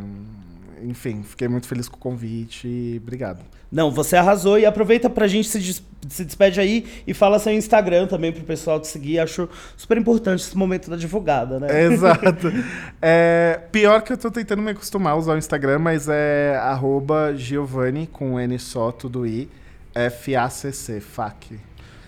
Enfim, 0.83 1.23
fiquei 1.23 1.49
muito 1.49 1.67
feliz 1.67 1.89
com 1.89 1.97
o 1.97 2.01
convite 2.01 2.67
e 2.69 3.01
obrigado. 3.03 3.41
Não, 3.73 3.91
você 3.91 4.17
arrasou. 4.17 4.59
E 4.59 4.65
aproveita 4.67 5.11
pra 5.11 5.27
gente 5.27 5.49
se, 5.49 5.59
des- 5.59 5.83
se 6.09 6.25
despede 6.25 6.61
aí 6.61 6.85
e 7.07 7.13
fala 7.13 7.39
seu 7.39 7.53
Instagram 7.53 8.07
também 8.07 8.31
pro 8.33 8.45
pessoal 8.45 8.79
te 8.81 8.87
seguir. 8.87 9.19
Acho 9.19 9.49
super 9.77 9.99
importante 9.99 10.41
esse 10.41 10.57
momento 10.57 10.89
da 10.89 10.97
divulgada, 10.97 11.59
né? 11.59 11.85
Exato. 11.85 12.53
É, 13.03 13.61
pior 13.73 14.03
que 14.03 14.13
eu 14.13 14.17
tô 14.17 14.31
tentando 14.31 14.63
me 14.63 14.71
acostumar 14.71 15.13
a 15.13 15.17
usar 15.17 15.35
o 15.35 15.39
Instagram, 15.39 15.79
mas 15.79 16.09
é 16.09 16.57
arroba 16.61 17.35
Giovanni, 17.37 18.07
com 18.07 18.39
N 18.41 18.59
só, 18.59 18.91
tudo 18.93 19.27
I, 19.27 19.49
F-A-C-C, 19.95 21.01
FAC. 21.01 21.59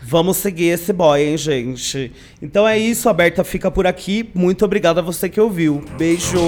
Vamos 0.03 0.37
seguir 0.37 0.67
esse 0.69 0.93
boy, 0.93 1.21
hein, 1.23 1.37
gente? 1.37 2.13
Então 2.41 2.67
é 2.67 2.79
isso, 2.79 3.09
a 3.09 3.13
Berta 3.13 3.43
fica 3.43 3.69
por 3.71 3.87
aqui. 3.87 4.31
Muito 4.33 4.65
obrigado 4.65 4.99
a 4.99 5.03
você 5.03 5.29
que 5.29 5.41
ouviu. 5.41 5.85
Beijo! 5.99 6.39